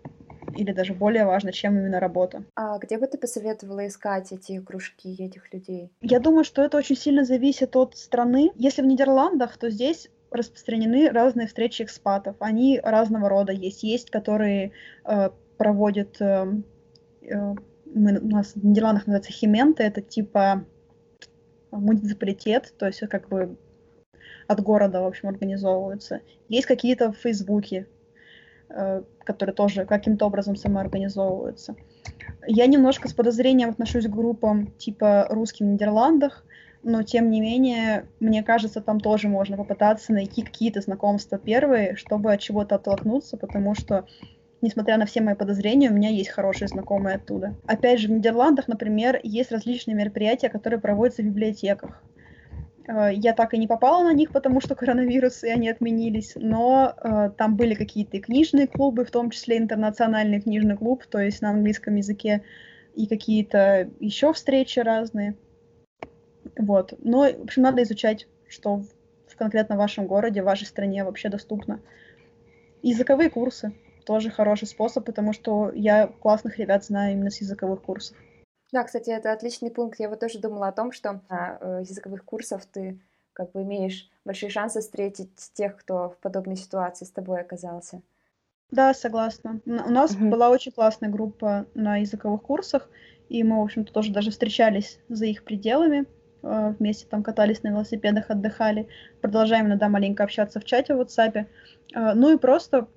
[0.55, 2.45] или даже более важно, чем именно работа.
[2.55, 5.91] А где бы ты посоветовала искать эти кружки, этих людей?
[6.01, 8.51] Я думаю, что это очень сильно зависит от страны.
[8.55, 12.35] Если в Нидерландах, то здесь распространены разные встречи экспатов.
[12.39, 13.83] Они разного рода есть.
[13.83, 14.71] Есть, которые
[15.05, 16.21] э, проводят...
[16.21, 16.47] Э,
[17.21, 17.55] э,
[17.93, 20.65] мы, у нас в Нидерландах называется химента, это типа
[21.71, 23.57] муниципалитет, то есть как бы
[24.47, 26.21] от города, в общем, организовываются.
[26.49, 27.87] Есть какие-то в Фейсбуке,
[28.69, 31.75] э, которые тоже каким-то образом самоорганизовываются.
[32.47, 36.45] Я немножко с подозрением отношусь к группам типа «Русский в Нидерландах»,
[36.83, 42.31] но тем не менее, мне кажется, там тоже можно попытаться найти какие-то знакомства первые, чтобы
[42.31, 44.05] от чего-то оттолкнуться, потому что
[44.61, 47.55] несмотря на все мои подозрения, у меня есть хорошие знакомые оттуда.
[47.65, 52.03] Опять же, в Нидерландах, например, есть различные мероприятия, которые проводятся в библиотеках.
[52.87, 56.33] Э, я так и не попала на них, потому что коронавирус, и они отменились.
[56.35, 61.41] Но э, там были какие-то книжные клубы, в том числе интернациональный книжный клуб, то есть
[61.41, 62.43] на английском языке,
[62.95, 65.35] и какие-то еще встречи разные.
[66.57, 66.93] Вот.
[66.99, 68.83] Но, в общем, надо изучать, что
[69.27, 71.81] в конкретно вашем городе, в вашей стране вообще доступно.
[72.81, 73.73] Языковые курсы
[74.05, 78.15] тоже хороший способ, потому что я классных ребят знаю именно с языковых курсов.
[78.71, 79.99] Да, кстати, это отличный пункт.
[79.99, 82.99] Я вот тоже думала о том, что на э, языковых курсах ты
[83.33, 88.01] как бы имеешь большие шансы встретить тех, кто в подобной ситуации с тобой оказался.
[88.71, 89.61] Да, согласна.
[89.65, 90.29] У нас угу.
[90.29, 92.89] была очень классная группа на языковых курсах,
[93.29, 96.05] и мы, в общем-то, тоже даже встречались за их пределами,
[96.41, 98.87] э, вместе там катались на велосипедах, отдыхали,
[99.21, 101.45] продолжаем иногда маленько общаться в чате в WhatsApp.
[101.93, 102.87] Э, ну и просто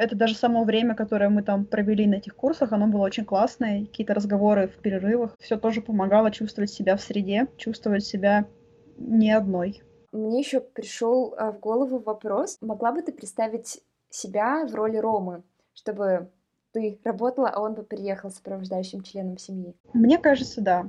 [0.00, 3.84] это даже само время, которое мы там провели на этих курсах, оно было очень классное,
[3.84, 8.46] какие-то разговоры в перерывах, все тоже помогало чувствовать себя в среде, чувствовать себя
[8.96, 9.82] не одной.
[10.12, 15.42] Мне еще пришел а, в голову вопрос, могла бы ты представить себя в роли Ромы,
[15.74, 16.30] чтобы
[16.72, 19.76] ты работала, а он бы приехал сопровождающим членом семьи?
[19.92, 20.88] Мне кажется, да.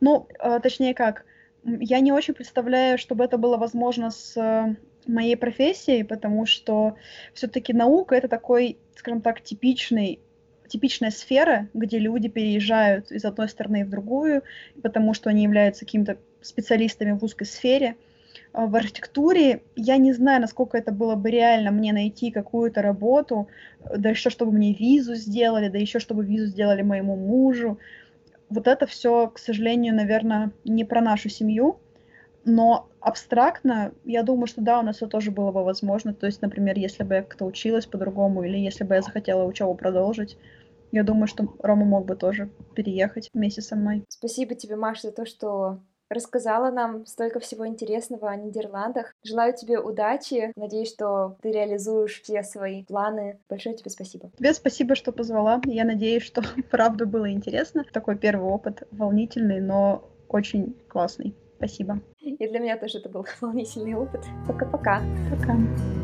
[0.00, 1.24] Ну, э, точнее как,
[1.64, 6.96] я не очень представляю, чтобы это было возможно с моей профессией, потому что
[7.34, 10.20] все-таки наука это такой, скажем так, типичный
[10.70, 14.42] типичная сфера, где люди переезжают из одной страны в другую,
[14.82, 17.96] потому что они являются какими-то специалистами в узкой сфере.
[18.52, 23.48] А в архитектуре я не знаю, насколько это было бы реально мне найти какую-то работу,
[23.84, 27.78] да еще чтобы мне визу сделали, да еще чтобы визу сделали моему мужу.
[28.50, 31.80] Вот это все, к сожалению, наверное, не про нашу семью.
[32.44, 36.14] Но абстрактно, я думаю, что да, у нас это тоже было бы возможно.
[36.14, 39.74] То есть, например, если бы я как-то училась по-другому, или если бы я захотела учебу
[39.74, 40.36] продолжить,
[40.92, 44.04] я думаю, что Рома мог бы тоже переехать вместе со мной.
[44.08, 45.80] Спасибо тебе, Маша, за то, что
[46.10, 49.14] рассказала нам столько всего интересного о Нидерландах.
[49.22, 50.52] Желаю тебе удачи.
[50.56, 53.38] Надеюсь, что ты реализуешь все свои планы.
[53.48, 54.30] Большое тебе спасибо.
[54.36, 55.60] Тебе спасибо, что позвала.
[55.64, 57.84] Я надеюсь, что правда было интересно.
[57.92, 61.34] Такой первый опыт, волнительный, но очень классный.
[61.56, 62.00] Спасибо.
[62.20, 64.22] И для меня тоже это был волнительный опыт.
[64.46, 65.02] Пока-пока.
[65.30, 65.52] Пока.
[65.52, 65.56] -пока.
[65.56, 65.99] Пока.